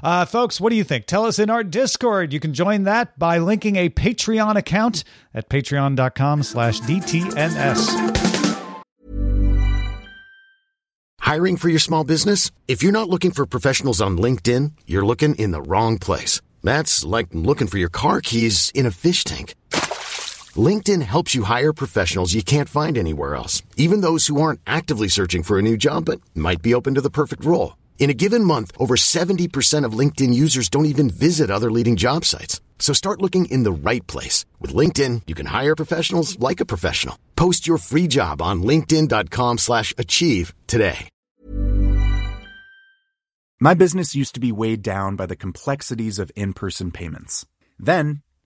Uh, 0.04 0.24
folks, 0.26 0.62
what 0.62 0.70
do 0.70 0.76
you 0.76 0.84
think? 0.84 1.08
Tell 1.08 1.26
us 1.26 1.40
in 1.40 1.50
our 1.50 1.64
Discord. 1.64 2.32
You 2.32 2.40
can 2.40 2.54
join 2.54 2.84
that 2.84 3.18
by 3.20 3.40
linking 3.40 3.76
a 3.76 3.90
Patreon 3.90 4.56
account 4.56 5.04
at 5.34 5.50
patreon.com 5.50 6.44
slash 6.44 6.80
DTNS. 6.82 7.90
Hiring 11.20 11.58
for 11.58 11.70
your 11.70 11.80
small 11.80 12.04
business? 12.04 12.52
If 12.68 12.84
you're 12.84 12.92
not 12.92 13.10
looking 13.10 13.32
for 13.32 13.46
professionals 13.46 14.02
on 14.02 14.18
LinkedIn, 14.18 14.72
you're 14.86 15.06
looking 15.06 15.36
in 15.36 15.52
the 15.52 15.62
wrong 15.62 15.98
place. 15.98 16.42
That's 16.64 17.04
like 17.04 17.28
looking 17.32 17.68
for 17.68 17.78
your 17.78 17.90
car 17.90 18.22
keys 18.22 18.72
in 18.76 18.86
a 18.86 18.92
fish 18.92 19.24
tank. 19.24 19.56
LinkedIn 20.58 21.02
helps 21.04 21.34
you 21.34 21.44
hire 21.44 21.72
professionals 21.72 22.34
you 22.34 22.44
can't 22.44 22.68
find 22.68 22.98
anywhere 22.98 23.36
else, 23.36 23.64
even 23.78 24.02
those 24.02 24.28
who 24.28 24.42
aren't 24.42 24.60
actively 24.68 25.08
searching 25.08 25.44
for 25.44 25.58
a 25.58 25.62
new 25.62 25.78
job 25.78 26.04
but 26.06 26.20
might 26.36 26.62
be 26.62 26.74
open 26.74 26.96
to 26.96 27.02
the 27.02 27.10
perfect 27.10 27.46
role. 27.46 27.78
In 28.00 28.10
a 28.10 28.16
given 28.16 28.44
month, 28.44 28.72
over 28.78 28.96
70% 28.96 29.86
of 29.86 29.94
LinkedIn 29.94 30.34
users 30.34 30.68
don't 30.70 30.88
even 30.88 31.10
visit 31.10 31.50
other 31.50 31.72
leading 31.72 31.96
job 31.96 32.26
sites. 32.26 32.60
So 32.80 32.94
start 32.94 33.22
looking 33.22 33.46
in 33.46 33.64
the 33.64 33.72
right 33.72 34.06
place. 34.08 34.44
With 34.60 34.74
LinkedIn, 34.74 35.22
you 35.28 35.36
can 35.36 35.46
hire 35.46 35.76
professionals 35.76 36.38
like 36.40 36.60
a 36.60 36.66
professional. 36.66 37.18
Post 37.38 37.68
your 37.68 37.78
free 37.78 38.08
job 38.08 38.42
on 38.42 38.64
linkedin.com 38.64 39.60
slash 39.60 39.94
achieve 39.98 40.54
today. 40.68 41.08
My 43.64 43.76
business 43.76 44.16
used 44.16 44.34
to 44.34 44.40
be 44.40 44.52
weighed 44.52 44.82
down 44.82 45.16
by 45.16 45.28
the 45.28 45.36
complexities 45.36 46.18
of 46.18 46.32
in 46.36 46.54
person 46.54 46.90
payments. 46.90 47.46
Then, 47.78 48.24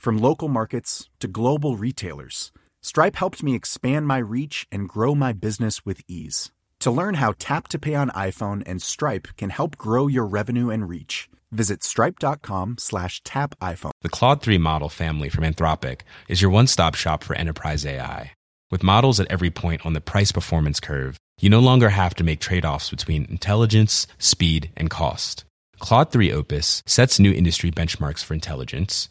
From 0.00 0.16
local 0.16 0.48
markets 0.48 1.10
to 1.18 1.28
global 1.28 1.76
retailers, 1.76 2.52
Stripe 2.80 3.16
helped 3.16 3.42
me 3.42 3.54
expand 3.54 4.06
my 4.06 4.16
reach 4.16 4.66
and 4.72 4.88
grow 4.88 5.14
my 5.14 5.34
business 5.34 5.84
with 5.84 6.00
ease. 6.08 6.50
To 6.78 6.90
learn 6.90 7.16
how 7.16 7.34
Tap 7.38 7.68
to 7.68 7.78
Pay 7.78 7.96
on 7.96 8.08
iPhone 8.12 8.62
and 8.64 8.80
Stripe 8.80 9.28
can 9.36 9.50
help 9.50 9.76
grow 9.76 10.06
your 10.06 10.24
revenue 10.24 10.70
and 10.70 10.88
reach, 10.88 11.28
visit 11.52 11.84
stripe.com 11.84 12.76
slash 12.78 13.22
tap 13.24 13.54
iPhone. 13.60 13.90
The 14.00 14.08
Claude 14.08 14.40
3 14.40 14.56
model 14.56 14.88
family 14.88 15.28
from 15.28 15.44
Anthropic 15.44 16.00
is 16.28 16.40
your 16.40 16.50
one-stop 16.50 16.94
shop 16.94 17.22
for 17.22 17.36
enterprise 17.36 17.84
AI. 17.84 18.32
With 18.70 18.82
models 18.82 19.20
at 19.20 19.30
every 19.30 19.50
point 19.50 19.84
on 19.84 19.92
the 19.92 20.00
price 20.00 20.32
performance 20.32 20.80
curve, 20.80 21.18
you 21.42 21.50
no 21.50 21.60
longer 21.60 21.90
have 21.90 22.14
to 22.14 22.24
make 22.24 22.40
trade-offs 22.40 22.88
between 22.88 23.26
intelligence, 23.26 24.06
speed, 24.16 24.70
and 24.78 24.88
cost. 24.88 25.44
Claude 25.78 26.10
3 26.10 26.32
Opus 26.32 26.82
sets 26.86 27.20
new 27.20 27.32
industry 27.32 27.70
benchmarks 27.70 28.24
for 28.24 28.32
intelligence. 28.32 29.10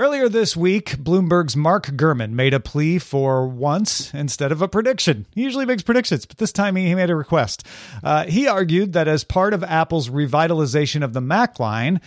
Earlier 0.00 0.30
this 0.30 0.56
week, 0.56 0.96
Bloomberg's 0.96 1.54
Mark 1.54 1.88
Gurman 1.88 2.30
made 2.30 2.54
a 2.54 2.58
plea 2.58 2.98
for 2.98 3.46
once 3.46 4.14
instead 4.14 4.50
of 4.50 4.62
a 4.62 4.66
prediction. 4.66 5.26
He 5.34 5.42
usually 5.42 5.66
makes 5.66 5.82
predictions, 5.82 6.24
but 6.24 6.38
this 6.38 6.54
time 6.54 6.74
he 6.74 6.94
made 6.94 7.10
a 7.10 7.14
request. 7.14 7.66
Uh, 8.02 8.24
he 8.24 8.48
argued 8.48 8.94
that 8.94 9.08
as 9.08 9.24
part 9.24 9.52
of 9.52 9.62
Apple's 9.62 10.08
revitalization 10.08 11.04
of 11.04 11.12
the 11.12 11.20
Mac 11.20 11.60
line, 11.60 12.00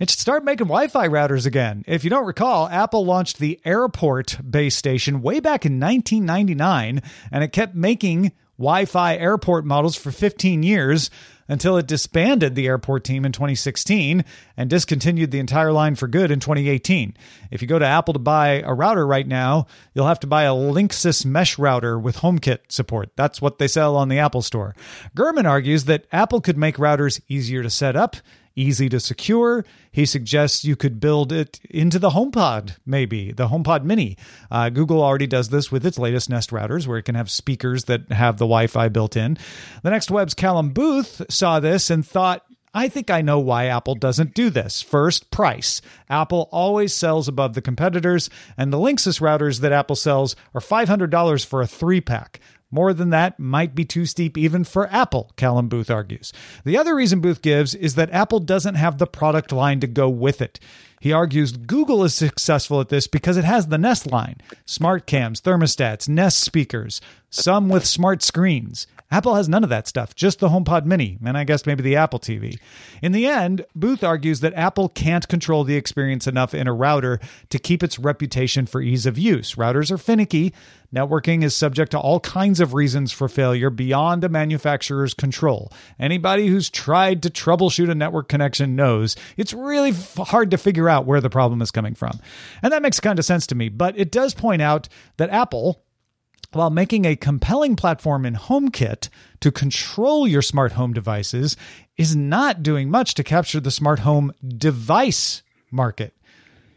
it 0.00 0.10
should 0.10 0.18
start 0.18 0.44
making 0.44 0.66
Wi 0.66 0.88
Fi 0.88 1.06
routers 1.06 1.46
again. 1.46 1.84
If 1.86 2.02
you 2.02 2.10
don't 2.10 2.26
recall, 2.26 2.68
Apple 2.68 3.06
launched 3.06 3.38
the 3.38 3.60
Airport 3.64 4.38
base 4.50 4.74
station 4.74 5.22
way 5.22 5.38
back 5.38 5.64
in 5.64 5.78
1999, 5.78 7.00
and 7.30 7.44
it 7.44 7.52
kept 7.52 7.76
making 7.76 8.32
Wi 8.58 8.86
Fi 8.86 9.16
airport 9.16 9.64
models 9.64 9.94
for 9.94 10.10
15 10.10 10.64
years 10.64 11.10
until 11.48 11.76
it 11.76 11.86
disbanded 11.86 12.54
the 12.54 12.66
airport 12.66 13.04
team 13.04 13.24
in 13.24 13.32
2016 13.32 14.24
and 14.56 14.70
discontinued 14.70 15.30
the 15.30 15.38
entire 15.38 15.72
line 15.72 15.94
for 15.94 16.08
good 16.08 16.30
in 16.30 16.40
2018. 16.40 17.16
If 17.50 17.62
you 17.62 17.68
go 17.68 17.78
to 17.78 17.86
Apple 17.86 18.14
to 18.14 18.18
buy 18.18 18.62
a 18.64 18.74
router 18.74 19.06
right 19.06 19.26
now, 19.26 19.66
you'll 19.94 20.06
have 20.06 20.20
to 20.20 20.26
buy 20.26 20.44
a 20.44 20.52
Linksys 20.52 21.24
mesh 21.24 21.58
router 21.58 21.98
with 21.98 22.18
HomeKit 22.18 22.58
support. 22.68 23.10
That's 23.16 23.40
what 23.40 23.58
they 23.58 23.68
sell 23.68 23.96
on 23.96 24.08
the 24.08 24.18
Apple 24.18 24.42
Store. 24.42 24.74
Gurman 25.16 25.48
argues 25.48 25.84
that 25.84 26.06
Apple 26.12 26.40
could 26.40 26.58
make 26.58 26.76
routers 26.76 27.20
easier 27.28 27.62
to 27.62 27.70
set 27.70 27.96
up 27.96 28.16
easy 28.56 28.88
to 28.88 28.98
secure. 28.98 29.64
He 29.92 30.06
suggests 30.06 30.64
you 30.64 30.74
could 30.74 30.98
build 30.98 31.32
it 31.32 31.60
into 31.70 31.98
the 31.98 32.10
HomePod, 32.10 32.76
maybe 32.84 33.30
the 33.30 33.48
HomePod 33.48 33.84
Mini. 33.84 34.16
Uh, 34.50 34.70
Google 34.70 35.02
already 35.02 35.26
does 35.26 35.50
this 35.50 35.70
with 35.70 35.86
its 35.86 35.98
latest 35.98 36.28
Nest 36.28 36.50
routers, 36.50 36.86
where 36.86 36.98
it 36.98 37.04
can 37.04 37.14
have 37.14 37.30
speakers 37.30 37.84
that 37.84 38.10
have 38.10 38.38
the 38.38 38.46
Wi 38.46 38.66
Fi 38.66 38.88
built 38.88 39.16
in. 39.16 39.38
The 39.82 39.90
Next 39.90 40.10
Web's 40.10 40.34
Callum 40.34 40.70
Booth 40.70 41.22
saw 41.28 41.60
this 41.60 41.90
and 41.90 42.04
thought, 42.04 42.42
I 42.76 42.88
think 42.88 43.10
I 43.10 43.22
know 43.22 43.38
why 43.38 43.66
Apple 43.66 43.94
doesn't 43.94 44.34
do 44.34 44.50
this. 44.50 44.82
First, 44.82 45.30
price. 45.30 45.80
Apple 46.10 46.50
always 46.52 46.92
sells 46.92 47.26
above 47.26 47.54
the 47.54 47.62
competitors, 47.62 48.28
and 48.58 48.70
the 48.70 48.76
Linksys 48.76 49.18
routers 49.18 49.60
that 49.60 49.72
Apple 49.72 49.96
sells 49.96 50.36
are 50.54 50.60
$500 50.60 51.46
for 51.46 51.62
a 51.62 51.66
three 51.66 52.02
pack. 52.02 52.38
More 52.70 52.92
than 52.92 53.10
that 53.10 53.38
might 53.38 53.74
be 53.74 53.84
too 53.84 54.06
steep 54.06 54.36
even 54.36 54.64
for 54.64 54.92
Apple, 54.92 55.30
Callum 55.36 55.68
Booth 55.68 55.90
argues. 55.90 56.32
The 56.64 56.76
other 56.76 56.96
reason 56.96 57.20
Booth 57.20 57.40
gives 57.40 57.74
is 57.74 57.94
that 57.94 58.10
Apple 58.10 58.40
doesn't 58.40 58.74
have 58.74 58.98
the 58.98 59.06
product 59.06 59.52
line 59.52 59.78
to 59.80 59.86
go 59.86 60.08
with 60.08 60.42
it. 60.42 60.58
He 61.00 61.12
argues 61.12 61.52
Google 61.52 62.02
is 62.02 62.14
successful 62.14 62.80
at 62.80 62.88
this 62.88 63.06
because 63.06 63.36
it 63.36 63.44
has 63.44 63.68
the 63.68 63.78
Nest 63.78 64.10
line 64.10 64.36
smart 64.64 65.06
cams, 65.06 65.40
thermostats, 65.40 66.08
Nest 66.08 66.40
speakers, 66.40 67.00
some 67.30 67.68
with 67.68 67.84
smart 67.84 68.22
screens. 68.22 68.86
Apple 69.10 69.36
has 69.36 69.48
none 69.48 69.62
of 69.62 69.70
that 69.70 69.86
stuff, 69.86 70.16
just 70.16 70.40
the 70.40 70.48
HomePod 70.48 70.84
Mini, 70.84 71.16
and 71.24 71.38
I 71.38 71.44
guess 71.44 71.64
maybe 71.64 71.82
the 71.82 71.94
Apple 71.94 72.18
TV. 72.18 72.58
In 73.02 73.12
the 73.12 73.26
end, 73.26 73.64
Booth 73.74 74.02
argues 74.02 74.40
that 74.40 74.54
Apple 74.54 74.88
can't 74.88 75.28
control 75.28 75.62
the 75.62 75.76
experience 75.76 76.26
enough 76.26 76.54
in 76.54 76.66
a 76.66 76.72
router 76.72 77.20
to 77.50 77.58
keep 77.60 77.84
its 77.84 78.00
reputation 78.00 78.66
for 78.66 78.80
ease 78.80 79.06
of 79.06 79.16
use. 79.16 79.54
Routers 79.54 79.92
are 79.92 79.98
finicky. 79.98 80.52
Networking 80.92 81.44
is 81.44 81.54
subject 81.54 81.92
to 81.92 81.98
all 81.98 82.18
kinds 82.18 82.58
of 82.58 82.74
reasons 82.74 83.12
for 83.12 83.28
failure 83.28 83.70
beyond 83.70 84.24
a 84.24 84.28
manufacturer's 84.28 85.14
control. 85.14 85.72
Anybody 86.00 86.48
who's 86.48 86.68
tried 86.68 87.22
to 87.22 87.30
troubleshoot 87.30 87.90
a 87.90 87.94
network 87.94 88.28
connection 88.28 88.74
knows 88.74 89.14
it's 89.36 89.52
really 89.52 89.90
f- 89.90 90.16
hard 90.16 90.50
to 90.50 90.58
figure 90.58 90.88
out 90.88 91.06
where 91.06 91.20
the 91.20 91.30
problem 91.30 91.62
is 91.62 91.70
coming 91.70 91.94
from. 91.94 92.18
And 92.60 92.72
that 92.72 92.82
makes 92.82 92.98
kind 92.98 93.18
of 93.18 93.24
sense 93.24 93.46
to 93.48 93.54
me, 93.54 93.68
but 93.68 93.96
it 93.98 94.10
does 94.10 94.34
point 94.34 94.62
out 94.62 94.88
that 95.16 95.30
Apple, 95.30 95.84
while 96.52 96.70
making 96.70 97.04
a 97.04 97.16
compelling 97.16 97.76
platform 97.76 98.24
in 98.24 98.34
HomeKit 98.34 99.08
to 99.40 99.52
control 99.52 100.26
your 100.26 100.42
smart 100.42 100.72
home 100.72 100.92
devices, 100.92 101.56
is 101.96 102.14
not 102.14 102.62
doing 102.62 102.90
much 102.90 103.14
to 103.14 103.24
capture 103.24 103.60
the 103.60 103.70
smart 103.70 104.00
home 104.00 104.32
device 104.46 105.42
market. 105.70 106.14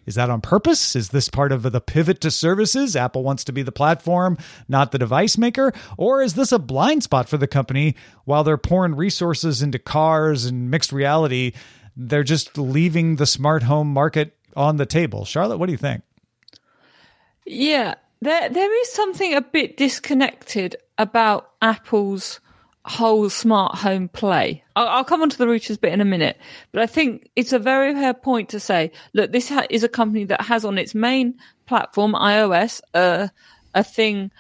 Is 0.05 0.15
that 0.15 0.32
on 0.32 0.41
purpose? 0.41 0.95
Is 0.95 1.10
this 1.10 1.29
part 1.29 1.51
of 1.51 1.62
the 1.62 1.79
pivot 1.79 2.19
to 2.21 2.32
services? 2.32 2.95
Apple 2.95 3.21
wants 3.23 3.43
to 3.43 3.51
be 3.51 3.62
the 3.62 3.71
platform, 3.71 4.39
not 4.67 4.91
the 4.91 4.97
device 4.97 5.38
maker? 5.38 5.71
Or 5.97 6.23
is 6.23 6.34
this 6.34 6.51
a 6.51 6.58
blind 6.58 7.03
spot 7.03 7.29
for 7.29 7.38
the 7.38 7.45
company 7.45 7.95
while 8.25 8.43
they're 8.43 8.58
pouring 8.58 8.95
resources 8.95 9.62
into 9.62 9.77
cars 9.77 10.45
and 10.45 10.71
mixed 10.71 10.91
reality? 10.91 11.53
They're 11.95 12.23
just 12.23 12.58
leaving 12.58 13.17
the 13.17 13.27
smart 13.27 13.62
home 13.62 13.93
market 13.93 14.36
on 14.55 14.77
the 14.77 14.88
table. 14.88 15.25
Charlotte, 15.25 15.60
what 15.60 15.67
do 15.67 15.73
you 15.73 15.77
think? 15.77 16.01
Yeah, 17.45 17.95
there 18.21 18.49
there 18.49 18.82
is 18.82 18.91
something 18.91 19.34
a 19.34 19.41
bit 19.41 19.77
disconnected 19.77 20.75
about 20.97 21.51
Apple's 21.62 22.39
whole 22.86 23.29
smart 23.29 23.75
home 23.75 24.08
play. 24.10 24.63
I'll, 24.75 24.88
I'll, 24.88 25.03
come 25.03 25.21
on 25.21 25.29
to 25.29 25.38
the 25.38 25.45
routers 25.45 25.79
bit 25.79 25.93
in 25.93 26.01
a 26.01 26.05
minute, 26.05 26.38
but 26.71 26.82
I 26.82 26.88
think 26.88 27.29
it's 27.36 27.53
a 27.53 27.60
very 27.60 27.93
fair 27.93 28.13
point 28.13 28.49
to 28.49 28.60
say, 28.60 28.91
look, 29.13 29.32
this 29.32 29.49
ha- 29.49 29.67
is 29.69 29.84
a 29.84 29.89
company 29.89 30.25
that 30.25 30.41
has 30.41 30.65
on 30.65 30.77
its 30.77 30.95
main 30.95 31.36
platform, 31.67 32.13
iOS, 32.13 32.82
uh, 32.93 33.27
a 33.75 33.84
thing 33.84 34.32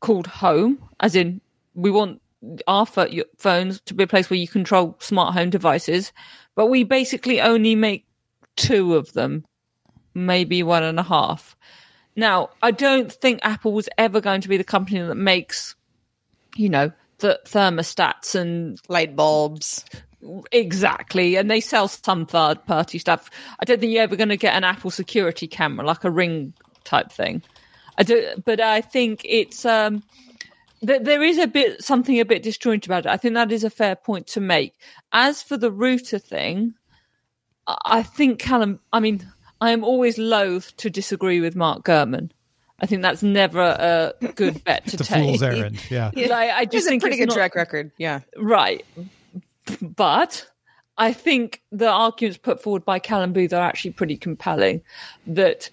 called 0.00 0.26
Home, 0.26 0.82
as 1.00 1.14
in 1.14 1.40
we 1.74 1.90
want 1.90 2.20
our 2.66 2.86
phones 2.86 3.80
to 3.82 3.94
be 3.94 4.02
a 4.02 4.08
place 4.08 4.28
where 4.28 4.38
you 4.38 4.48
control 4.48 4.96
smart 4.98 5.34
home 5.34 5.50
devices, 5.50 6.12
but 6.56 6.66
we 6.66 6.82
basically 6.82 7.40
only 7.40 7.76
make 7.76 8.04
two 8.56 8.96
of 8.96 9.12
them, 9.12 9.44
maybe 10.12 10.62
one 10.62 10.82
and 10.82 10.98
a 10.98 11.04
half. 11.04 11.56
Now, 12.14 12.50
I 12.62 12.70
don't 12.70 13.10
think 13.10 13.40
Apple 13.42 13.72
was 13.72 13.88
ever 13.96 14.20
going 14.20 14.42
to 14.42 14.48
be 14.48 14.56
the 14.56 14.64
company 14.64 15.00
that 15.00 15.14
makes, 15.14 15.74
you 16.56 16.68
know, 16.68 16.92
the 17.18 17.40
thermostats 17.46 18.34
and 18.34 18.78
light 18.88 19.16
bulbs. 19.16 19.84
Exactly. 20.52 21.36
And 21.36 21.50
they 21.50 21.60
sell 21.60 21.88
some 21.88 22.26
third 22.26 22.64
party 22.66 22.98
stuff. 22.98 23.30
I 23.60 23.64
don't 23.64 23.80
think 23.80 23.92
you're 23.92 24.02
ever 24.02 24.16
going 24.16 24.28
to 24.28 24.36
get 24.36 24.54
an 24.54 24.64
Apple 24.64 24.90
security 24.90 25.46
camera, 25.46 25.86
like 25.86 26.04
a 26.04 26.10
ring 26.10 26.52
type 26.84 27.10
thing. 27.10 27.42
I 27.98 28.02
do, 28.02 28.34
but 28.44 28.60
I 28.60 28.80
think 28.80 29.22
it's, 29.24 29.64
um, 29.64 30.02
th- 30.86 31.02
there 31.02 31.22
is 31.22 31.38
a 31.38 31.46
bit, 31.46 31.82
something 31.82 32.20
a 32.20 32.24
bit 32.24 32.42
disjointed 32.42 32.88
about 32.88 33.06
it. 33.06 33.10
I 33.10 33.16
think 33.16 33.34
that 33.34 33.52
is 33.52 33.64
a 33.64 33.70
fair 33.70 33.96
point 33.96 34.26
to 34.28 34.40
make. 34.40 34.74
As 35.12 35.42
for 35.42 35.56
the 35.56 35.70
router 35.72 36.18
thing, 36.18 36.74
I 37.66 38.02
think 38.02 38.38
Callum, 38.38 38.80
I 38.92 39.00
mean, 39.00 39.26
I 39.62 39.70
am 39.70 39.84
always 39.84 40.18
loath 40.18 40.76
to 40.78 40.90
disagree 40.90 41.40
with 41.40 41.54
Mark 41.54 41.84
Gurman. 41.84 42.32
I 42.80 42.86
think 42.86 43.00
that's 43.02 43.22
never 43.22 43.60
a 43.60 44.12
good 44.34 44.64
bet 44.64 44.84
to 44.88 44.96
it's 44.98 45.06
take. 45.06 45.22
A 45.22 45.28
fool's 45.28 45.42
errand, 45.42 45.80
yeah. 45.88 46.10
yeah. 46.16 46.36
I, 46.36 46.58
I 46.58 46.64
just 46.64 46.78
it's 46.78 46.88
think 46.88 47.00
a 47.00 47.04
pretty 47.04 47.16
good 47.16 47.28
not, 47.28 47.36
track 47.36 47.54
record, 47.54 47.92
yeah. 47.96 48.22
Right, 48.36 48.84
but 49.80 50.48
I 50.98 51.12
think 51.12 51.62
the 51.70 51.88
arguments 51.88 52.38
put 52.38 52.60
forward 52.60 52.84
by 52.84 52.98
Callum 52.98 53.32
Booth 53.32 53.52
are 53.52 53.62
actually 53.62 53.92
pretty 53.92 54.16
compelling. 54.16 54.82
That 55.28 55.70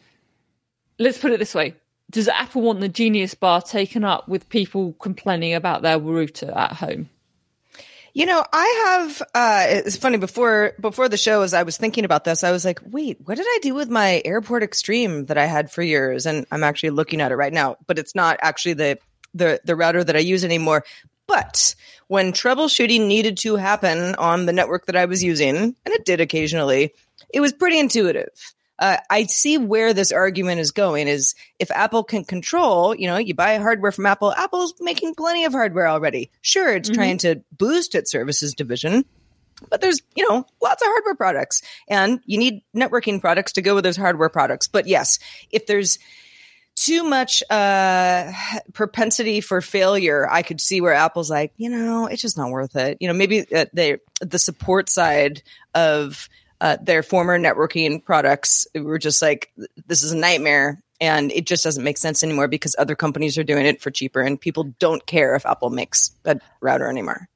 let's 0.99 1.17
put 1.17 1.32
it 1.32 1.39
this 1.39 1.56
way: 1.56 1.73
Does 2.12 2.28
Apple 2.28 2.62
want 2.62 2.82
the 2.82 2.89
Genius 2.89 3.34
Bar 3.34 3.63
taken 3.63 4.04
up 4.04 4.28
with 4.28 4.47
people 4.49 4.93
complaining 4.99 5.56
about 5.56 5.82
their 5.82 5.97
router 5.97 6.52
at 6.56 6.73
home? 6.73 7.10
You 8.19 8.25
know, 8.25 8.43
I 8.51 8.84
have. 8.86 9.21
Uh, 9.34 9.65
it's 9.69 9.95
funny 9.95 10.17
before 10.17 10.73
before 10.77 11.08
the 11.08 11.15
show, 11.15 11.41
as 11.41 11.53
I 11.53 11.63
was 11.63 11.77
thinking 11.77 12.03
about 12.03 12.25
this, 12.25 12.43
I 12.43 12.51
was 12.51 12.65
like, 12.65 12.82
"Wait, 12.84 13.17
what 13.23 13.38
did 13.38 13.45
I 13.47 13.60
do 13.62 13.73
with 13.73 13.89
my 13.89 14.21
Airport 14.25 14.62
Extreme 14.62 15.27
that 15.27 15.38
I 15.38 15.45
had 15.45 15.71
for 15.71 15.82
years?" 15.82 16.25
And 16.25 16.45
I'm 16.51 16.65
actually 16.65 16.89
looking 16.89 17.21
at 17.21 17.32
it 17.32 17.38
right 17.38 17.53
now, 17.53 17.77
but 17.88 17.97
it's 17.97 18.15
not 18.15 18.38
actually 18.41 18.73
the 18.73 18.99
the 19.34 19.62
the 19.63 19.73
router 19.73 20.03
that 20.03 20.17
I 20.17 20.19
use 20.19 20.43
anymore. 20.43 20.84
But 21.27 21.75
when 22.10 22.34
troubleshooting 22.34 23.08
needed 23.08 23.38
to 23.38 23.55
happen 23.55 24.15
on 24.15 24.47
the 24.47 24.51
network 24.51 24.88
that 24.88 24.97
I 24.97 25.05
was 25.05 25.23
using, 25.23 25.55
and 25.55 25.75
it 25.86 26.03
did 26.03 26.19
occasionally, 26.19 26.93
it 27.34 27.39
was 27.39 27.53
pretty 27.53 27.79
intuitive. 27.79 28.53
Uh, 28.79 28.97
I 29.09 29.25
see 29.25 29.57
where 29.57 29.93
this 29.93 30.13
argument 30.13 30.61
is 30.61 30.71
going 30.71 31.09
is 31.09 31.35
if 31.59 31.69
Apple 31.69 32.03
can 32.03 32.23
control, 32.23 32.95
you 32.95 33.07
know, 33.07 33.17
you 33.17 33.33
buy 33.33 33.57
hardware 33.57 33.91
from 33.91 34.05
Apple, 34.05 34.33
Apple's 34.33 34.73
making 34.79 35.15
plenty 35.15 35.43
of 35.43 35.51
hardware 35.51 35.87
already. 35.87 36.31
Sure, 36.41 36.73
it's 36.73 36.89
mm-hmm. 36.89 36.95
trying 36.95 37.17
to 37.19 37.43
boost 37.51 37.93
its 37.93 38.09
services 38.09 38.53
division, 38.53 39.03
but 39.69 39.81
there's, 39.81 40.01
you 40.15 40.27
know, 40.29 40.45
lots 40.61 40.81
of 40.81 40.87
hardware 40.87 41.15
products 41.15 41.61
and 41.89 42.21
you 42.25 42.37
need 42.37 42.63
networking 42.73 43.19
products 43.19 43.51
to 43.53 43.61
go 43.61 43.75
with 43.75 43.83
those 43.83 43.97
hardware 43.97 44.29
products. 44.29 44.67
But 44.67 44.87
yes, 44.87 45.19
if 45.51 45.67
there's 45.67 45.99
too 46.75 47.03
much 47.03 47.43
uh, 47.49 48.31
propensity 48.71 49.41
for 49.41 49.59
failure, 49.59 50.25
I 50.31 50.43
could 50.43 50.61
see 50.61 50.79
where 50.79 50.93
Apple's 50.93 51.29
like, 51.29 51.51
you 51.57 51.69
know, 51.69 52.05
it's 52.05 52.21
just 52.21 52.37
not 52.37 52.51
worth 52.51 52.77
it. 52.77 52.97
You 53.01 53.09
know, 53.09 53.13
maybe 53.13 53.45
uh, 53.53 53.65
they, 53.73 53.97
the 54.21 54.39
support 54.39 54.87
side 54.87 55.43
of 55.75 56.29
uh, 56.61 56.77
their 56.81 57.03
former 57.03 57.39
networking 57.39 58.03
products 58.03 58.67
were 58.75 58.99
just 58.99 59.21
like, 59.21 59.51
this 59.87 60.03
is 60.03 60.11
a 60.11 60.17
nightmare. 60.17 60.81
And 61.01 61.31
it 61.31 61.45
just 61.45 61.63
doesn't 61.63 61.83
make 61.83 61.97
sense 61.97 62.23
anymore 62.23 62.49
because 62.49 62.75
other 62.77 62.95
companies 62.95 63.37
are 63.37 63.43
doing 63.43 63.65
it 63.65 63.81
for 63.81 63.89
cheaper 63.89 64.19
and 64.19 64.39
people 64.39 64.65
don't 64.79 65.05
care 65.05 65.33
if 65.33 65.45
Apple 65.45 65.69
makes 65.69 66.11
a 66.25 66.39
router 66.59 66.89
anymore. 66.89 67.29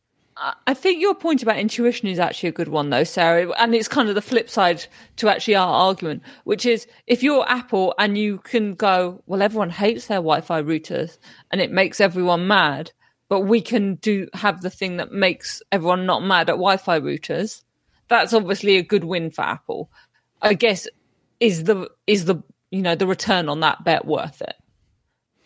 I 0.68 0.74
think 0.74 1.00
your 1.00 1.16
point 1.16 1.44
about 1.44 1.60
intuition 1.60 2.08
is 2.08 2.20
actually 2.20 2.50
a 2.50 2.54
good 2.54 2.68
one, 2.68 2.90
though, 2.90 3.04
Sarah. 3.04 3.52
And 3.58 3.74
it's 3.74 3.88
kind 3.88 4.10
of 4.10 4.16
the 4.16 4.22
flip 4.22 4.50
side 4.50 4.86
to 5.18 5.30
actually 5.30 5.56
our 5.56 5.74
argument, 5.74 6.24
which 6.44 6.66
is 6.66 6.88
if 7.08 7.24
you're 7.24 7.48
Apple 7.48 7.94
and 7.98 8.18
you 8.18 8.40
can 8.40 8.74
go, 8.74 9.22
well, 9.28 9.42
everyone 9.42 9.70
hates 9.70 10.08
their 10.08 10.18
Wi 10.18 10.42
Fi 10.42 10.62
routers 10.62 11.18
and 11.52 11.62
it 11.62 11.72
makes 11.72 12.02
everyone 12.02 12.48
mad, 12.48 12.92
but 13.30 13.42
we 13.42 13.62
can 13.62 13.96
do 13.96 14.28
have 14.34 14.62
the 14.62 14.70
thing 14.70 14.98
that 14.98 15.12
makes 15.12 15.62
everyone 15.72 16.06
not 16.06 16.24
mad 16.24 16.50
at 16.50 16.54
Wi 16.54 16.78
Fi 16.78 17.00
routers 17.00 17.62
that's 18.14 18.34
obviously 18.34 18.78
a 18.78 18.84
good 18.84 19.04
win 19.04 19.32
for 19.32 19.42
Apple. 19.42 19.90
I 20.42 20.54
guess 20.54 20.88
is 21.40 21.64
the 21.64 21.90
is 22.08 22.26
the 22.26 22.44
you 22.72 22.82
know 22.82 22.96
the 22.96 23.08
return 23.08 23.50
on 23.50 23.62
that 23.62 23.84
bet 23.84 24.06
worth 24.06 24.42
it? 24.42 24.56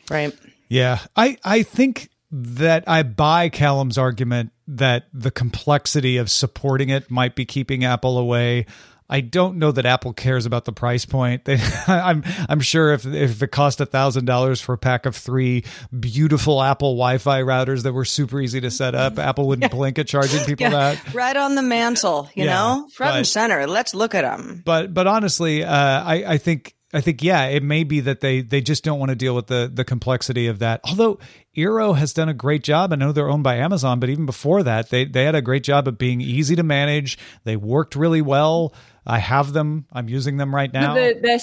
Right. 0.09 0.33
Yeah, 0.69 0.99
I 1.15 1.37
I 1.43 1.63
think 1.63 2.09
that 2.29 2.83
I 2.87 3.03
buy 3.03 3.49
Callum's 3.49 3.97
argument 3.97 4.51
that 4.67 5.07
the 5.13 5.31
complexity 5.31 6.17
of 6.17 6.29
supporting 6.29 6.89
it 6.89 7.09
might 7.09 7.35
be 7.35 7.45
keeping 7.45 7.85
Apple 7.85 8.17
away. 8.17 8.65
I 9.09 9.21
don't 9.21 9.57
know 9.57 9.71
that 9.71 9.85
Apple 9.85 10.11
cares 10.11 10.45
about 10.45 10.65
the 10.65 10.73
price 10.73 11.05
point. 11.05 11.45
They, 11.47 11.57
I'm 11.87 12.23
I'm 12.49 12.59
sure 12.59 12.91
if 12.93 13.05
if 13.05 13.41
it 13.41 13.51
cost 13.51 13.79
a 13.79 13.85
thousand 13.85 14.25
dollars 14.25 14.59
for 14.59 14.73
a 14.73 14.77
pack 14.77 15.05
of 15.05 15.15
three 15.15 15.63
beautiful 15.97 16.61
Apple 16.61 16.95
Wi-Fi 16.95 17.41
routers 17.41 17.83
that 17.83 17.93
were 17.93 18.03
super 18.03 18.41
easy 18.41 18.59
to 18.61 18.69
set 18.69 18.95
up, 18.95 19.17
Apple 19.17 19.47
wouldn't 19.47 19.71
yeah. 19.71 19.75
blink 19.75 19.97
at 19.97 20.07
charging 20.07 20.43
people 20.45 20.63
yeah. 20.63 20.93
that 20.95 21.13
right 21.13 21.37
on 21.37 21.55
the 21.55 21.61
mantle, 21.61 22.29
you 22.35 22.43
yeah, 22.43 22.53
know, 22.53 22.87
front 22.91 23.13
but, 23.13 23.17
and 23.17 23.27
center. 23.27 23.65
Let's 23.65 23.93
look 23.95 24.13
at 24.13 24.23
them. 24.23 24.61
But 24.65 24.93
but 24.93 25.07
honestly, 25.07 25.63
uh, 25.63 25.71
I 25.71 26.33
I 26.33 26.37
think 26.37 26.75
I 26.93 27.01
think 27.01 27.21
yeah, 27.21 27.45
it 27.45 27.63
may 27.63 27.83
be 27.83 27.99
that 28.01 28.21
they 28.21 28.41
they 28.41 28.61
just 28.61 28.83
don't 28.83 28.99
want 28.99 29.09
to 29.09 29.15
deal 29.15 29.35
with 29.35 29.47
the 29.47 29.69
the 29.73 29.83
complexity 29.83 30.47
of 30.47 30.59
that. 30.59 30.81
Although 30.85 31.19
Eero 31.55 31.97
has 31.97 32.13
done 32.13 32.29
a 32.29 32.33
great 32.33 32.63
job. 32.63 32.93
I 32.93 32.95
know 32.95 33.11
they're 33.11 33.29
owned 33.29 33.43
by 33.43 33.57
Amazon, 33.57 33.99
but 33.99 34.09
even 34.09 34.25
before 34.25 34.63
that, 34.63 34.89
they 34.89 35.03
they 35.03 35.25
had 35.25 35.35
a 35.35 35.41
great 35.41 35.63
job 35.63 35.87
of 35.87 35.97
being 35.97 36.21
easy 36.21 36.55
to 36.55 36.63
manage. 36.63 37.17
They 37.43 37.57
worked 37.57 37.95
really 37.95 38.21
well. 38.21 38.73
I 39.07 39.19
have 39.19 39.53
them. 39.53 39.85
I'm 39.91 40.09
using 40.09 40.37
them 40.37 40.53
right 40.53 40.71
now. 40.71 40.93
They're, 40.93 41.19
they're, 41.19 41.39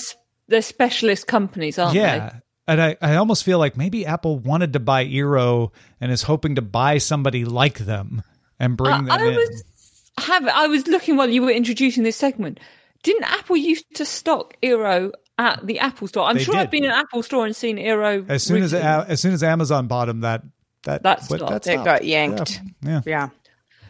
they're 0.49 0.63
specialist 0.63 1.27
companies, 1.27 1.79
aren't 1.79 1.97
yeah. 1.97 2.11
they? 2.11 2.17
Yeah. 2.17 2.41
And 2.67 2.83
I, 2.83 2.97
I 3.01 3.17
almost 3.17 3.45
feel 3.45 3.59
like 3.59 3.77
maybe 3.77 4.07
Apple 4.07 4.39
wanted 4.39 4.75
to 4.75 4.81
buy 4.81 5.05
Eero 5.07 5.73
and 6.01 6.13
is 6.13 6.23
hoping 6.23 6.55
to 6.55 6.63
buy 6.63 6.99
somebody 6.99 7.45
like 7.45 7.79
them 7.79 8.23
and 8.59 8.77
bring 8.77 8.95
uh, 8.95 9.03
them 9.03 9.11
I 9.11 9.25
in. 9.25 9.35
Was, 9.35 9.65
have, 10.19 10.47
I 10.47 10.67
was 10.69 10.87
looking 10.87 11.17
while 11.17 11.29
you 11.29 11.43
were 11.43 11.51
introducing 11.51 12.05
this 12.05 12.17
segment. 12.17 12.61
Didn't 13.03 13.25
Apple 13.25 13.57
used 13.57 13.85
to 13.97 14.07
stock 14.07 14.57
Eero 14.63 15.13
at 15.37 15.67
the 15.67 15.81
Apple 15.81 16.09
store? 16.09 16.25
I'm 16.25 16.37
they 16.37 16.45
sure 16.45 16.55
did. 16.55 16.61
I've 16.61 16.71
been 16.71 16.85
in 16.85 16.91
an 16.91 16.97
Apple 16.97 17.23
store 17.23 17.45
and 17.45 17.55
seen 17.55 17.77
Eero. 17.77 18.29
As 18.31 18.43
soon 18.43 18.63
as 18.63 18.73
as 18.73 19.21
soon 19.21 19.35
as 19.35 19.43
Amazon 19.43 19.87
bought 19.87 20.07
them, 20.07 20.21
that 20.21 20.43
that 20.85 21.03
that 21.03 21.23
stopped. 21.23 21.41
That 21.41 21.65
stopped. 21.65 21.81
It 21.81 21.85
got 21.85 22.05
yanked. 22.05 22.63
Yeah. 22.83 22.91
yeah. 22.91 23.01
yeah. 23.05 23.29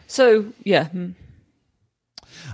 So 0.07 0.47
yeah. 0.65 0.89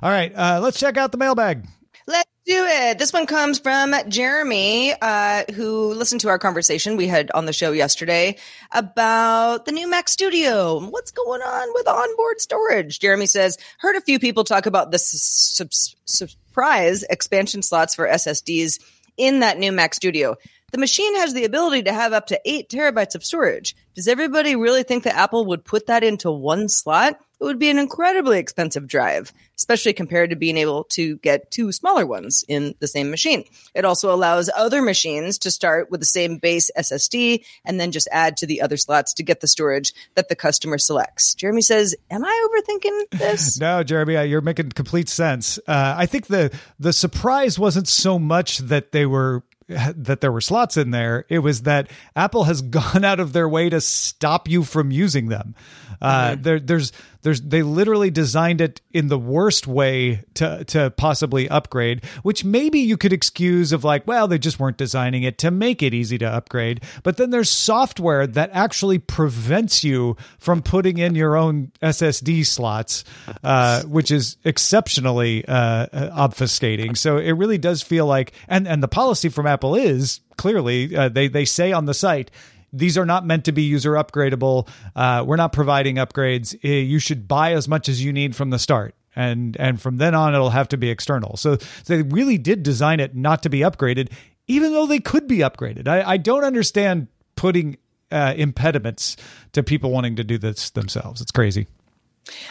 All 0.01 0.09
right, 0.09 0.33
uh, 0.35 0.59
let's 0.61 0.79
check 0.79 0.97
out 0.97 1.11
the 1.11 1.17
mailbag. 1.17 1.65
Let's 2.07 2.29
do 2.45 2.65
it. 2.65 2.97
This 2.97 3.13
one 3.13 3.27
comes 3.27 3.59
from 3.59 3.93
Jeremy, 4.09 4.93
uh, 4.99 5.43
who 5.53 5.93
listened 5.93 6.21
to 6.21 6.29
our 6.29 6.39
conversation 6.39 6.97
we 6.97 7.07
had 7.07 7.29
on 7.31 7.45
the 7.45 7.53
show 7.53 7.71
yesterday 7.71 8.37
about 8.71 9.65
the 9.65 9.71
new 9.71 9.87
Mac 9.89 10.09
Studio. 10.09 10.79
What's 10.79 11.11
going 11.11 11.41
on 11.41 11.73
with 11.73 11.87
onboard 11.87 12.41
storage? 12.41 12.99
Jeremy 12.99 13.27
says, 13.27 13.57
heard 13.79 13.95
a 13.95 14.01
few 14.01 14.19
people 14.19 14.43
talk 14.43 14.65
about 14.65 14.91
the 14.91 14.97
su- 14.97 15.67
surprise 16.05 17.03
expansion 17.03 17.61
slots 17.61 17.93
for 17.93 18.07
SSDs 18.07 18.79
in 19.15 19.41
that 19.41 19.59
new 19.59 19.71
Mac 19.71 19.93
Studio. 19.93 20.35
The 20.71 20.79
machine 20.79 21.15
has 21.17 21.33
the 21.33 21.45
ability 21.45 21.83
to 21.83 21.93
have 21.93 22.13
up 22.13 22.27
to 22.27 22.41
eight 22.45 22.69
terabytes 22.69 23.13
of 23.13 23.23
storage. 23.23 23.75
Does 23.93 24.07
everybody 24.07 24.55
really 24.55 24.83
think 24.83 25.03
that 25.03 25.15
Apple 25.15 25.45
would 25.47 25.65
put 25.65 25.87
that 25.87 26.03
into 26.03 26.31
one 26.31 26.69
slot? 26.69 27.19
It 27.41 27.45
would 27.45 27.57
be 27.57 27.71
an 27.71 27.79
incredibly 27.79 28.37
expensive 28.37 28.85
drive, 28.85 29.33
especially 29.57 29.93
compared 29.93 30.29
to 30.29 30.35
being 30.35 30.57
able 30.57 30.83
to 30.91 31.17
get 31.17 31.49
two 31.49 31.71
smaller 31.71 32.05
ones 32.05 32.45
in 32.47 32.75
the 32.77 32.87
same 32.87 33.09
machine. 33.09 33.45
It 33.73 33.83
also 33.83 34.13
allows 34.13 34.51
other 34.55 34.83
machines 34.83 35.39
to 35.39 35.49
start 35.49 35.89
with 35.89 36.01
the 36.01 36.05
same 36.05 36.37
base 36.37 36.69
SSD 36.77 37.43
and 37.65 37.79
then 37.79 37.91
just 37.91 38.07
add 38.11 38.37
to 38.37 38.45
the 38.45 38.61
other 38.61 38.77
slots 38.77 39.11
to 39.15 39.23
get 39.23 39.41
the 39.41 39.47
storage 39.47 39.91
that 40.13 40.29
the 40.29 40.35
customer 40.35 40.77
selects. 40.77 41.33
Jeremy 41.33 41.63
says, 41.63 41.95
"Am 42.11 42.23
I 42.23 42.47
overthinking 42.47 43.17
this?" 43.17 43.59
no, 43.59 43.81
Jeremy, 43.81 44.17
uh, 44.17 44.21
you're 44.21 44.41
making 44.41 44.69
complete 44.69 45.09
sense. 45.09 45.57
Uh, 45.67 45.95
I 45.97 46.05
think 46.05 46.27
the 46.27 46.55
the 46.79 46.93
surprise 46.93 47.57
wasn't 47.57 47.87
so 47.87 48.19
much 48.19 48.59
that 48.59 48.91
they 48.91 49.07
were 49.07 49.41
that 49.67 50.21
there 50.21 50.31
were 50.31 50.41
slots 50.41 50.77
in 50.77 50.91
there. 50.91 51.25
It 51.29 51.39
was 51.39 51.63
that 51.63 51.89
Apple 52.15 52.43
has 52.43 52.61
gone 52.61 53.03
out 53.03 53.19
of 53.19 53.33
their 53.33 53.47
way 53.49 53.69
to 53.69 53.81
stop 53.81 54.47
you 54.47 54.63
from 54.63 54.91
using 54.91 55.29
them. 55.29 55.55
Uh, 56.01 56.31
mm-hmm. 56.31 56.41
there, 56.41 56.59
there's, 56.59 56.91
there's, 57.21 57.41
they 57.41 57.63
literally 57.63 58.09
designed 58.09 58.61
it 58.61 58.81
in 58.91 59.07
the 59.07 59.17
worst 59.17 59.67
way 59.67 60.23
to, 60.35 60.63
to 60.65 60.91
possibly 60.91 61.49
upgrade, 61.49 62.03
which 62.23 62.43
maybe 62.43 62.79
you 62.79 62.97
could 62.97 63.13
excuse 63.13 63.71
of 63.71 63.83
like, 63.83 64.05
well, 64.07 64.27
they 64.27 64.37
just 64.37 64.59
weren't 64.59 64.77
designing 64.77 65.23
it 65.23 65.37
to 65.39 65.51
make 65.51 65.83
it 65.83 65.93
easy 65.93 66.17
to 66.17 66.25
upgrade. 66.25 66.81
But 67.03 67.17
then 67.17 67.29
there's 67.29 67.49
software 67.49 68.27
that 68.27 68.49
actually 68.53 68.99
prevents 68.99 69.83
you 69.83 70.17
from 70.39 70.61
putting 70.61 70.97
in 70.97 71.15
your 71.15 71.35
own 71.35 71.71
SSD 71.81 72.45
slots, 72.45 73.03
uh, 73.43 73.83
which 73.83 74.11
is 74.11 74.37
exceptionally 74.43 75.45
uh, 75.47 75.87
obfuscating. 76.27 76.97
So 76.97 77.17
it 77.17 77.31
really 77.31 77.57
does 77.57 77.81
feel 77.81 78.05
like, 78.05 78.33
and 78.47 78.67
and 78.67 78.81
the 78.81 78.87
policy 78.87 79.29
from 79.29 79.47
Apple 79.47 79.75
is 79.75 80.21
clearly 80.37 80.95
uh, 80.95 81.09
they 81.09 81.27
they 81.27 81.45
say 81.45 81.71
on 81.71 81.85
the 81.85 81.93
site 81.93 82.31
these 82.73 82.97
are 82.97 83.05
not 83.05 83.25
meant 83.25 83.45
to 83.45 83.51
be 83.51 83.63
user 83.63 83.93
upgradable. 83.93 84.67
Uh, 84.95 85.23
we're 85.27 85.35
not 85.35 85.53
providing 85.53 85.95
upgrades. 85.97 86.55
Uh, 86.63 86.67
you 86.67 86.99
should 86.99 87.27
buy 87.27 87.53
as 87.53 87.67
much 87.67 87.89
as 87.89 88.03
you 88.03 88.13
need 88.13 88.35
from 88.35 88.49
the 88.49 88.59
start. 88.59 88.95
And 89.15 89.57
and 89.59 89.81
from 89.81 89.97
then 89.97 90.15
on, 90.15 90.33
it'll 90.33 90.51
have 90.51 90.69
to 90.69 90.77
be 90.77 90.89
external. 90.89 91.35
So, 91.35 91.57
so 91.57 91.97
they 91.97 92.03
really 92.03 92.37
did 92.37 92.63
design 92.63 93.01
it 93.01 93.13
not 93.13 93.43
to 93.43 93.49
be 93.49 93.59
upgraded, 93.59 94.09
even 94.47 94.71
though 94.71 94.87
they 94.87 94.99
could 94.99 95.27
be 95.27 95.39
upgraded. 95.39 95.87
I, 95.87 96.11
I 96.11 96.17
don't 96.17 96.45
understand 96.45 97.07
putting 97.35 97.77
uh, 98.09 98.33
impediments 98.37 99.17
to 99.51 99.63
people 99.63 99.91
wanting 99.91 100.15
to 100.15 100.23
do 100.23 100.37
this 100.37 100.69
themselves. 100.69 101.19
It's 101.19 101.31
crazy. 101.31 101.67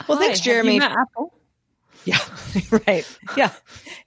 Well, 0.06 0.18
Hi, 0.18 0.26
thanks, 0.26 0.40
Jeremy. 0.40 0.80
Apple? 0.80 1.32
Yeah, 2.04 2.18
right. 2.86 3.18
Yeah, 3.36 3.52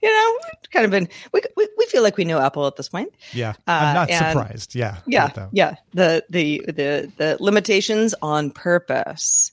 you 0.02 0.10
know, 0.10 0.38
kind 0.72 0.84
of 0.84 0.90
been. 0.90 1.08
We, 1.32 1.40
we, 1.56 1.68
we 1.78 1.86
feel 1.86 2.02
like 2.02 2.16
we 2.16 2.24
know 2.24 2.40
Apple 2.40 2.66
at 2.66 2.76
this 2.76 2.88
point. 2.88 3.14
Yeah, 3.32 3.54
I'm 3.66 3.94
not 3.94 4.10
uh, 4.10 4.32
surprised. 4.32 4.74
Yeah, 4.74 4.98
yeah, 5.06 5.48
yeah. 5.52 5.76
The 5.92 6.24
the 6.28 6.64
the 6.66 7.12
the 7.16 7.36
limitations 7.40 8.14
on 8.20 8.50
purpose. 8.50 9.50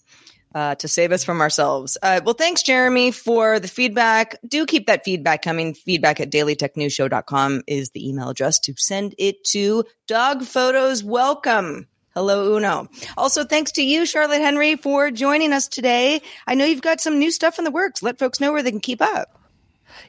Uh, 0.54 0.76
to 0.76 0.90
save 0.90 1.14
us 1.14 1.24
from 1.24 1.40
ourselves. 1.40 1.98
Uh, 2.04 2.20
well, 2.26 2.34
thanks, 2.34 2.62
Jeremy, 2.62 3.12
for 3.12 3.58
the 3.58 3.70
feedback. 3.70 4.36
Do 4.46 4.66
keep 4.66 4.88
that 4.88 5.06
feedback 5.06 5.42
coming. 5.44 5.74
Feedback 5.74 6.20
at 6.20 6.30
dailytechnewsshow.com 6.30 7.62
is 7.68 7.92
the 7.92 8.10
email 8.10 8.28
address 8.28 8.60
to 8.60 8.74
send 8.76 9.16
it 9.18 9.46
to. 9.46 9.86
Dog 10.08 10.44
photos 10.44 11.06
welcome. 11.06 11.88
Hello, 12.14 12.58
Uno. 12.58 12.90
Also, 13.16 13.46
thanks 13.46 13.72
to 13.74 13.82
you, 13.82 14.06
Charlotte 14.06 14.42
Henry, 14.42 14.76
for 14.76 15.12
joining 15.12 15.54
us 15.54 15.70
today. 15.70 16.22
I 16.46 16.56
know 16.56 16.66
you've 16.66 16.82
got 16.82 17.00
some 17.00 17.18
new 17.18 17.32
stuff 17.32 17.58
in 17.58 17.64
the 17.64 17.72
works. 17.72 18.04
Let 18.04 18.20
folks 18.20 18.42
know 18.42 18.52
where 18.52 18.62
they 18.62 18.72
can 18.72 18.82
keep 18.82 19.02
up. 19.02 19.40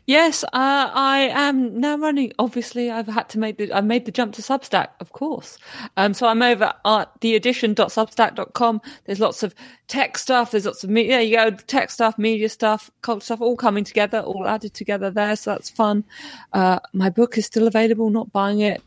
Yes, 0.07 0.43
uh, 0.45 0.49
I 0.53 1.31
am 1.33 1.79
now 1.79 1.97
running. 1.97 2.33
Obviously, 2.41 2.91
I've 2.91 3.07
had 3.07 3.29
to 3.31 3.39
make 3.39 3.59
the 3.59 3.73
I 3.73 3.81
made 3.83 4.05
the 4.05 4.11
jump 4.11 4.35
to 4.35 4.43
Substack, 4.43 4.89
of 4.99 5.13
course. 5.13 5.59
Um, 5.97 6.13
so 6.13 6.27
I'm 6.27 6.43
over 6.43 6.73
at 6.85 7.21
theaddition.substack.com. 7.21 8.81
There's 9.05 9.21
lots 9.21 9.45
of 9.45 9.55
tech 9.87 10.19
stuff. 10.19 10.51
There's 10.51 10.67
lots 10.67 10.83
of 10.83 10.91
media. 10.91 11.21
You 11.21 11.37
go 11.37 11.51
tech 11.51 11.91
stuff, 11.91 12.19
media 12.19 12.49
stuff, 12.49 12.91
culture 13.03 13.25
stuff, 13.25 13.41
all 13.41 13.57
coming 13.57 13.85
together, 13.85 14.21
all 14.21 14.47
added 14.47 14.75
together 14.75 15.11
there. 15.11 15.37
So 15.37 15.53
that's 15.53 15.71
fun. 15.71 16.05
Uh, 16.53 16.81
my 16.93 17.11
book 17.11 17.39
is 17.39 17.47
still 17.47 17.69
available. 17.69 18.11
Not 18.11 18.33
buying 18.33 18.61
it 18.61 18.83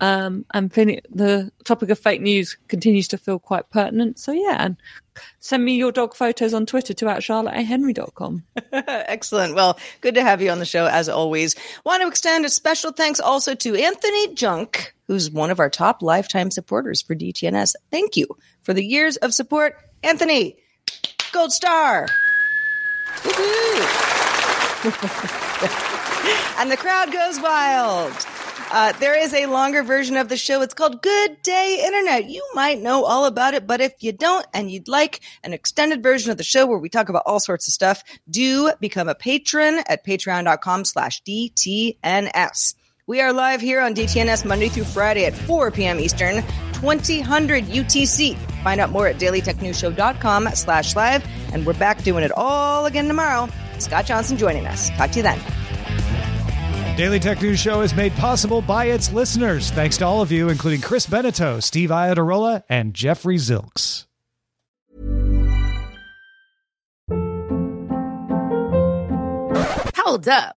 Um, 0.00 0.46
and 0.54 0.72
fin- 0.72 1.00
the 1.10 1.52
topic 1.64 1.90
of 1.90 1.98
fake 1.98 2.22
news 2.22 2.56
continues 2.68 3.08
to 3.08 3.18
feel 3.18 3.38
quite 3.38 3.68
pertinent. 3.70 4.18
So 4.18 4.32
yeah, 4.32 4.56
and 4.58 4.76
send 5.40 5.64
me 5.64 5.76
your 5.76 5.92
dog 5.92 6.14
photos 6.14 6.54
on 6.54 6.66
Twitter 6.66 6.94
to 6.94 7.08
at 7.08 7.20
charlotteahenry.com. 7.20 8.44
Excellent. 8.72 9.54
Well, 9.54 9.78
good 10.00 10.14
to 10.14 10.22
have 10.22 10.40
you 10.40 10.50
on 10.50 10.58
the 10.58 10.64
show 10.64 10.86
as 10.86 11.08
always. 11.08 11.54
Want 11.84 12.02
to 12.02 12.08
extend 12.08 12.44
a 12.44 12.50
special 12.50 12.92
thanks 12.92 13.20
also 13.20 13.54
to 13.54 13.74
Anthony 13.74 14.34
Junk, 14.34 14.94
who's 15.06 15.30
one 15.30 15.50
of 15.50 15.60
our 15.60 15.70
top 15.70 16.02
lifetime 16.02 16.50
supporters 16.50 17.02
for 17.02 17.14
DTNS. 17.14 17.74
Thank 17.90 18.16
you 18.16 18.26
for 18.62 18.72
the 18.72 18.84
years 18.84 19.16
of 19.18 19.34
support. 19.34 19.76
Anthony, 20.02 20.56
gold 21.32 21.52
star. 21.52 22.06
and 26.58 26.70
the 26.70 26.76
crowd 26.78 27.12
goes 27.12 27.38
wild. 27.40 28.14
Uh, 28.72 28.92
there 29.00 29.18
is 29.18 29.34
a 29.34 29.46
longer 29.46 29.82
version 29.82 30.16
of 30.16 30.28
the 30.28 30.36
show. 30.36 30.62
It's 30.62 30.74
called 30.74 31.02
Good 31.02 31.42
Day 31.42 31.82
Internet. 31.84 32.30
You 32.30 32.46
might 32.54 32.80
know 32.80 33.04
all 33.04 33.24
about 33.24 33.54
it, 33.54 33.66
but 33.66 33.80
if 33.80 33.94
you 33.98 34.12
don't 34.12 34.46
and 34.54 34.70
you'd 34.70 34.86
like 34.86 35.20
an 35.42 35.52
extended 35.52 36.04
version 36.04 36.30
of 36.30 36.36
the 36.36 36.44
show 36.44 36.66
where 36.66 36.78
we 36.78 36.88
talk 36.88 37.08
about 37.08 37.24
all 37.26 37.40
sorts 37.40 37.66
of 37.66 37.74
stuff, 37.74 38.04
do 38.30 38.70
become 38.78 39.08
a 39.08 39.14
patron 39.16 39.80
at 39.88 40.06
patreon.com 40.06 40.84
slash 40.84 41.20
DTNS. 41.24 42.74
We 43.08 43.20
are 43.20 43.32
live 43.32 43.60
here 43.60 43.80
on 43.80 43.92
DTNS 43.92 44.44
Monday 44.44 44.68
through 44.68 44.84
Friday 44.84 45.24
at 45.24 45.34
4 45.34 45.72
p.m. 45.72 45.98
Eastern, 45.98 46.44
2000 46.74 47.24
UTC. 47.66 48.36
Find 48.62 48.80
out 48.80 48.90
more 48.90 49.08
at 49.08 49.16
dailytechnewsshow.com 49.18 50.50
slash 50.54 50.94
live. 50.94 51.26
And 51.52 51.66
we're 51.66 51.74
back 51.74 52.04
doing 52.04 52.22
it 52.22 52.30
all 52.36 52.86
again 52.86 53.08
tomorrow. 53.08 53.48
Scott 53.80 54.06
Johnson 54.06 54.36
joining 54.36 54.66
us. 54.66 54.90
Talk 54.90 55.10
to 55.10 55.16
you 55.16 55.22
then. 55.24 55.40
Daily 56.96 57.18
Tech 57.18 57.40
News 57.40 57.58
Show 57.58 57.80
is 57.80 57.94
made 57.94 58.12
possible 58.12 58.60
by 58.60 58.86
its 58.86 59.10
listeners. 59.10 59.70
Thanks 59.70 59.96
to 59.98 60.04
all 60.04 60.20
of 60.20 60.30
you, 60.30 60.50
including 60.50 60.82
Chris 60.82 61.06
Beneteau, 61.06 61.62
Steve 61.62 61.88
Iadarola, 61.90 62.62
and 62.68 62.92
Jeffrey 62.92 63.36
Zilks. 63.36 64.06
Hold 69.96 70.28
up. 70.28 70.56